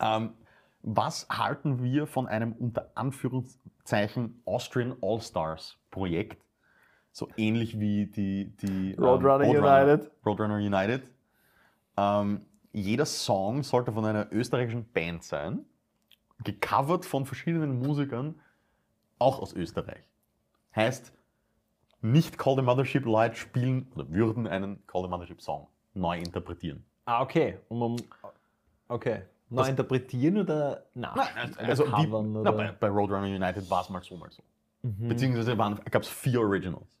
Ähm, 0.00 0.34
was 0.82 1.28
halten 1.28 1.82
wir 1.82 2.06
von 2.06 2.26
einem 2.26 2.52
unter 2.52 2.90
Anführungszeichen 2.94 4.42
Austrian 4.46 4.96
All-Stars 5.00 5.78
Projekt? 5.90 6.42
So 7.12 7.28
ähnlich 7.36 7.78
wie 7.78 8.06
die, 8.06 8.56
die 8.56 8.92
ähm, 8.92 9.04
Roadrunner 9.04 9.46
United. 9.46 10.10
Roadrunner 10.24 10.56
United. 10.56 11.02
Ähm, 11.96 12.46
jeder 12.72 13.06
Song 13.06 13.62
sollte 13.62 13.92
von 13.92 14.04
einer 14.04 14.32
österreichischen 14.32 14.84
Band 14.92 15.24
sein, 15.24 15.64
gecovert 16.44 17.04
von 17.04 17.26
verschiedenen 17.26 17.78
Musikern, 17.80 18.40
auch 19.18 19.40
aus 19.40 19.52
Österreich. 19.52 20.02
Heißt, 20.74 21.12
nicht 22.00 22.38
Call 22.38 22.56
the 22.56 22.62
Mothership 22.62 23.04
Leute 23.04 23.36
spielen 23.36 23.90
oder 23.94 24.08
würden 24.10 24.46
einen 24.46 24.86
Call 24.86 25.02
the 25.02 25.08
Mothership 25.08 25.42
Song 25.42 25.66
neu 25.94 26.18
interpretieren. 26.18 26.84
Ah, 27.04 27.22
okay. 27.22 27.58
Und 27.68 27.78
man, 27.78 27.96
okay. 28.88 29.22
Neu 29.50 29.62
Das- 29.62 29.68
interpretieren 29.68 30.38
oder 30.38 30.84
nach? 30.94 31.16
Also 31.58 31.84
oder 31.84 31.96
die, 31.98 32.06
covern, 32.06 32.42
na, 32.42 32.50
bei, 32.52 32.70
bei 32.72 32.88
Roadrunner 32.88 33.26
United 33.26 33.68
war 33.68 33.82
es 33.82 33.90
mal 33.90 34.02
so, 34.02 34.16
mal 34.16 34.30
so. 34.30 34.42
Mhm. 34.82 35.08
Beziehungsweise 35.08 35.56
gab 35.56 36.02
es 36.02 36.08
vier 36.08 36.40
Originals, 36.40 36.96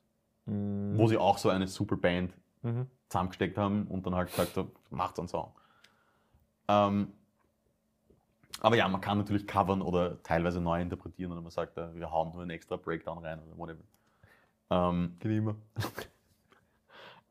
Mhm. 0.46 0.98
wo 0.98 1.06
sie 1.06 1.16
auch 1.16 1.38
so 1.38 1.48
eine 1.48 1.68
super 1.68 1.96
Band 1.96 2.34
Mhm. 2.62 2.88
zusammengesteckt 3.08 3.56
haben 3.56 3.86
und 3.86 4.04
dann 4.04 4.14
halt 4.16 4.28
gesagt 4.30 4.56
haben, 4.56 4.70
macht 4.90 5.18
einen 5.18 5.28
Song. 5.28 5.52
Ähm, 6.70 7.12
aber 8.60 8.76
ja, 8.76 8.86
man 8.88 9.00
kann 9.00 9.18
natürlich 9.18 9.46
covern 9.46 9.82
oder 9.82 10.22
teilweise 10.22 10.60
neu 10.60 10.80
interpretieren 10.80 11.32
oder 11.32 11.40
man 11.40 11.50
sagt, 11.50 11.76
äh, 11.78 11.94
wir 11.94 12.10
hauen 12.10 12.32
nur 12.32 12.42
einen 12.42 12.50
extra 12.50 12.76
Breakdown 12.76 13.18
rein 13.18 13.40
oder 13.42 13.56
whatever. 13.58 13.82
Ähm, 14.70 15.16
Geht 15.18 15.32
immer. 15.32 15.56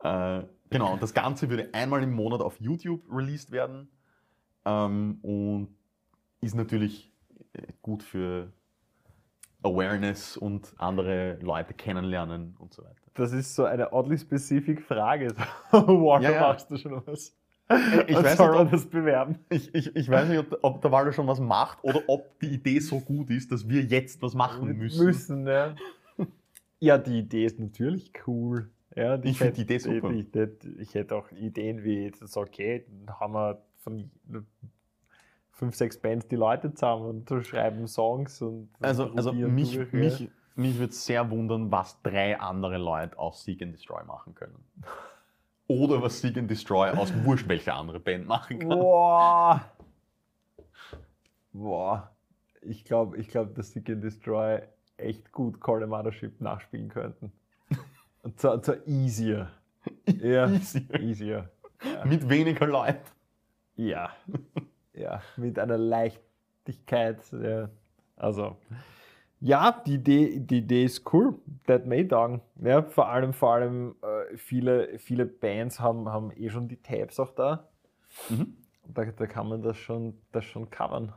äh, 0.02 0.44
genau, 0.68 0.92
und 0.92 1.02
das 1.02 1.14
Ganze 1.14 1.48
würde 1.48 1.70
einmal 1.72 2.02
im 2.02 2.12
Monat 2.12 2.40
auf 2.40 2.60
YouTube 2.60 3.02
released 3.10 3.50
werden 3.50 3.88
ähm, 4.64 5.18
und 5.22 5.68
ist 6.40 6.54
natürlich 6.54 7.12
äh, 7.52 7.62
gut 7.80 8.02
für 8.02 8.52
Awareness 9.62 10.36
und 10.36 10.74
andere 10.78 11.38
Leute 11.40 11.74
kennenlernen 11.74 12.56
und 12.58 12.74
so 12.74 12.82
weiter. 12.82 12.96
Das 13.14 13.32
ist 13.32 13.54
so 13.54 13.64
eine 13.64 13.92
oddly 13.92 14.18
specific 14.18 14.82
Frage. 14.82 15.34
Walter, 15.70 16.24
Ja, 16.24 16.34
ja. 16.34 16.40
machst 16.40 16.70
du 16.70 16.76
schon 16.76 17.02
was? 17.06 17.36
Ich 18.08 18.16
weiß 18.16 18.38
nicht, 18.38 18.48
ob- 18.48 18.70
das 18.70 18.86
bewerben? 18.86 19.38
Ich, 19.48 19.72
ich, 19.74 19.94
ich 19.94 20.08
weiß 20.08 20.28
nicht, 20.28 20.38
ob, 20.38 20.58
ob 20.62 20.82
der 20.82 20.90
Walder 20.90 21.12
schon 21.12 21.26
was 21.28 21.38
macht 21.38 21.82
oder 21.84 22.02
ob 22.08 22.38
die 22.40 22.48
Idee 22.54 22.80
so 22.80 23.00
gut 23.00 23.30
ist, 23.30 23.52
dass 23.52 23.68
wir 23.68 23.82
jetzt 23.82 24.20
was 24.22 24.34
machen 24.34 24.76
müssen. 24.76 25.04
Müssen, 25.04 25.46
ja. 25.46 25.76
ja, 26.80 26.98
die 26.98 27.20
Idee 27.20 27.44
ist 27.44 27.60
natürlich 27.60 28.12
cool. 28.26 28.70
Ja, 28.96 29.22
Ich 29.22 29.38
find 29.38 29.56
die 29.56 29.62
Idee 29.62 29.78
super. 29.78 30.10
Ich, 30.10 30.26
ich, 30.80 30.94
hätte 30.94 31.14
auch 31.14 31.30
Ideen 31.30 31.84
wie, 31.84 32.10
okay, 32.34 32.84
dann 32.88 33.20
haben 33.20 33.34
wir 33.34 33.62
von 33.78 34.10
fünf, 35.52 35.76
sechs 35.76 35.96
Bands 35.98 36.26
die 36.26 36.36
Leute 36.36 36.74
zusammen 36.74 37.24
und 37.28 37.46
schreiben 37.46 37.86
Songs 37.86 38.42
und 38.42 38.70
Also, 38.80 39.12
also 39.14 39.32
mich, 39.32 39.74
durch, 39.76 39.92
ja. 39.92 39.98
mich, 39.98 40.28
mich 40.56 40.78
würde 40.78 40.92
sehr 40.92 41.30
wundern, 41.30 41.70
was 41.70 42.02
drei 42.02 42.40
andere 42.40 42.78
Leute 42.78 43.16
aus 43.16 43.44
Seek 43.44 43.62
and 43.62 43.74
Destroy 43.74 44.02
machen 44.04 44.34
können. 44.34 44.56
Oder 45.70 46.02
was 46.02 46.20
Seek 46.20 46.36
and 46.36 46.50
Destroy 46.50 46.90
aus 46.90 47.12
wurscht 47.24 47.46
welche 47.48 47.72
andere 47.72 48.00
Band 48.00 48.26
machen 48.26 48.58
kann. 48.58 48.70
Boah. 48.70 49.64
Boah. 51.52 52.10
Ich 52.60 52.84
glaube, 52.84 53.16
ich 53.18 53.28
glaub, 53.28 53.54
dass 53.54 53.70
Seek 53.70 53.88
and 53.88 54.02
Destroy 54.02 54.60
echt 54.96 55.30
gut 55.30 55.60
Call 55.60 55.78
the 55.80 55.86
Mothership 55.86 56.40
nachspielen 56.40 56.88
könnten. 56.88 57.30
Und 58.24 58.40
zwar, 58.40 58.60
zwar 58.60 58.84
easier. 58.84 59.48
Ja, 60.20 60.48
Easier. 60.48 61.00
easier. 61.00 61.50
Ja. 61.84 62.04
Mit 62.04 62.28
weniger 62.28 62.66
Leuten. 62.66 62.98
ja. 63.76 64.10
Ja, 64.92 65.22
mit 65.36 65.56
einer 65.58 65.78
Leichtigkeit. 65.78 67.20
Ja. 67.32 67.70
Also, 68.16 68.56
ja, 69.40 69.80
die 69.86 69.94
Idee, 69.94 70.40
die 70.40 70.58
Idee 70.58 70.84
ist 70.84 71.10
cool. 71.14 71.34
That 71.66 71.86
may 71.86 72.06
taugen. 72.06 72.42
Ja, 72.60 72.82
vor 72.82 73.08
allem, 73.08 73.32
vor 73.32 73.54
allem 73.54 73.94
äh, 74.02 74.19
viele, 74.36 74.98
viele 74.98 75.26
Bands 75.26 75.80
haben, 75.80 76.08
haben 76.08 76.30
eh 76.32 76.50
schon 76.50 76.68
die 76.68 76.80
Tabs 76.80 77.18
auch 77.20 77.34
da. 77.34 77.68
Mhm. 78.28 78.56
Da, 78.86 79.04
da 79.04 79.26
kann 79.26 79.48
man 79.48 79.62
das 79.62 79.76
schon, 79.76 80.18
das 80.32 80.44
schon 80.44 80.70
covern. 80.70 81.12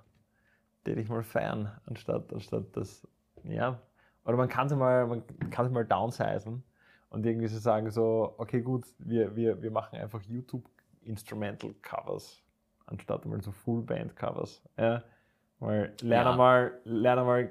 Den 0.86 0.98
ich 0.98 1.10
mal 1.10 1.24
feiern, 1.24 1.72
anstatt, 1.86 2.34
anstatt 2.34 2.76
das, 2.76 3.08
ja. 3.44 3.80
Oder 4.26 4.38
man 4.38 4.50
kann 4.50 4.68
es 4.68 4.76
mal, 4.76 5.08
man 5.08 5.24
kann 5.50 5.72
mal 5.72 5.86
downsizen 5.86 6.64
und 7.10 7.26
irgendwie 7.26 7.48
so 7.48 7.58
sagen, 7.58 7.90
so, 7.90 8.36
okay, 8.38 8.62
gut, 8.62 8.86
wir, 9.00 9.36
wir, 9.36 9.62
wir 9.62 9.72
machen 9.72 9.98
einfach 9.98 10.22
YouTube 10.24 10.66
Instrumental 11.02 11.74
Covers, 11.82 12.42
anstatt 12.86 13.26
mal 13.26 13.42
so 13.42 13.52
Full 13.52 13.84
Band 13.84 14.16
Covers. 14.16 14.62
Ja. 14.78 15.04
Weil 15.60 15.94
lerne 16.02 16.32
Ja. 16.32 16.36
mal, 16.36 16.82
lerne 16.84 17.24
mal 17.24 17.50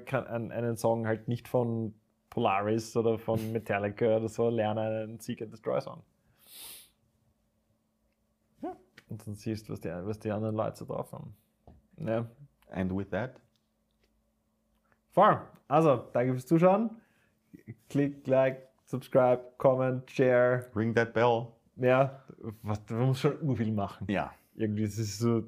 einen 0.51 0.77
Song 0.77 1.07
halt 1.07 1.27
nicht 1.27 1.47
von 1.47 1.95
Polaris 2.33 2.97
oder 2.97 3.19
von 3.19 3.51
Metallica 3.51 4.17
oder 4.17 4.27
so, 4.27 4.49
lerne 4.49 4.81
einen 4.81 5.19
Seek 5.19 5.43
and 5.43 5.53
Destroy 5.53 5.79
Song. 5.79 6.01
Ja. 8.63 8.75
Und 9.07 9.27
dann 9.27 9.35
siehst 9.35 9.69
du, 9.69 9.73
was 9.73 9.81
die, 9.81 9.89
was 9.89 10.17
die 10.17 10.31
anderen 10.31 10.55
Leute 10.55 10.77
so 10.77 10.85
drauf 10.85 11.11
haben. 11.11 11.35
Ja. 11.97 12.27
And 12.71 12.91
with 12.91 13.11
that, 13.11 13.39
Voll. 15.11 15.39
Also, 15.67 16.07
danke 16.11 16.33
fürs 16.33 16.47
Zuschauen. 16.47 16.89
Klick, 17.87 18.25
like, 18.25 18.67
subscribe, 18.85 19.43
comment, 19.59 20.09
share. 20.09 20.65
ring 20.75 20.95
that 20.95 21.13
bell. 21.13 21.49
Ja, 21.75 22.23
was, 22.63 22.81
man 22.89 23.07
muss 23.07 23.19
schon 23.19 23.37
nur 23.45 23.55
viel 23.55 23.71
machen. 23.71 24.07
Ja. 24.09 24.33
Irgendwie 24.55 24.83
ist 24.83 24.97
es 24.97 25.19
so, 25.19 25.43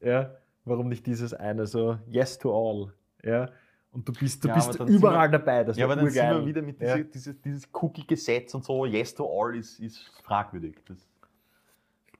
ja, 0.00 0.36
warum 0.64 0.88
nicht 0.88 1.04
dieses 1.04 1.34
eine 1.34 1.66
so, 1.66 1.98
yes 2.06 2.38
to 2.38 2.52
all, 2.52 2.92
ja. 3.24 3.48
Und 3.94 4.08
du 4.08 4.12
bist, 4.12 4.42
du 4.44 4.48
Ja, 4.48 4.54
bist 4.54 4.78
überall 4.80 5.30
wir- 5.30 5.38
dabei. 5.38 5.64
Das 5.64 5.76
Ja, 5.76 5.84
aber 5.86 5.96
dann 5.96 6.06
sind 6.10 6.14
wir 6.16 6.22
urgeil. 6.30 6.46
wieder 6.46 6.62
mit 6.62 6.80
Ja. 6.80 6.96
diese, 6.96 7.04
dieses, 7.08 7.40
dieses 7.40 7.68
Cookie-Gesetz 7.72 8.52
und 8.54 8.64
so, 8.64 8.84
yes 8.86 9.14
to 9.14 9.24
all 9.24 9.54
ist, 9.56 9.78
ist 9.80 10.10
fragwürdig. 10.24 10.76
Das, 10.88 10.98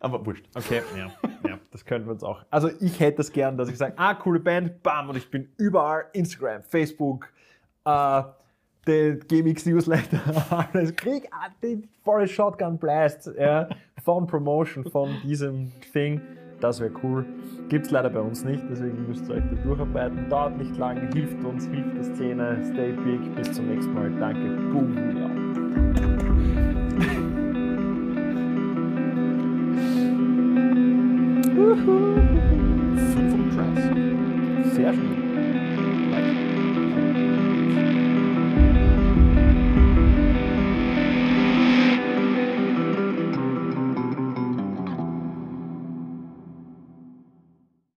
aber 0.00 0.24
wurscht. 0.24 0.46
Okay, 0.54 0.82
ja, 0.96 1.10
ja, 1.48 1.58
das 1.70 1.85
könnten 1.85 2.06
wir 2.06 2.12
uns 2.12 2.22
auch. 2.22 2.44
Also 2.50 2.70
ich 2.81 3.00
hätte 3.00 3.22
es 3.22 3.33
gern, 3.33 3.56
dass 3.56 3.68
ich 3.68 3.77
sage, 3.77 3.94
ah, 3.96 4.14
coole 4.14 4.38
Band, 4.40 4.83
bam, 4.83 5.08
und 5.10 5.16
ich 5.16 5.29
bin 5.31 5.48
überall, 5.56 6.04
Instagram, 6.12 6.62
Facebook, 6.62 7.29
äh, 7.85 8.22
der 8.87 9.16
GMX 9.16 9.64
Newsletter, 9.66 10.20
alles, 10.72 10.94
krieg 10.94 11.27
ah, 11.33 11.48
den 11.62 11.88
volle 12.02 12.29
Shotgun 12.29 12.79
Blast, 12.79 13.31
ja, 13.38 13.68
von 14.02 14.27
Promotion, 14.27 14.85
von 14.90 15.16
diesem 15.22 15.72
Thing, 15.92 16.20
das 16.61 16.81
wäre 16.81 16.90
cool. 17.02 17.25
Gibt 17.69 17.87
es 17.87 17.92
leider 17.92 18.11
bei 18.11 18.21
uns 18.21 18.44
nicht, 18.44 18.63
deswegen 18.71 19.07
müsst 19.09 19.29
ihr 19.29 19.37
euch 19.37 19.42
da 19.50 19.57
durcharbeiten. 19.63 20.29
Dauert 20.29 20.59
nicht 20.59 20.77
lang, 20.77 21.13
hilft 21.13 21.42
uns, 21.44 21.67
hilft 21.67 21.96
der 21.96 22.05
Szene. 22.05 22.59
Stay 22.73 22.92
big, 22.92 23.35
bis 23.37 23.52
zum 23.52 23.67
nächsten 23.67 23.94
Mal. 23.94 24.11
Danke. 24.19 24.57
Boom. 24.71 24.94
Ja. 25.17 25.63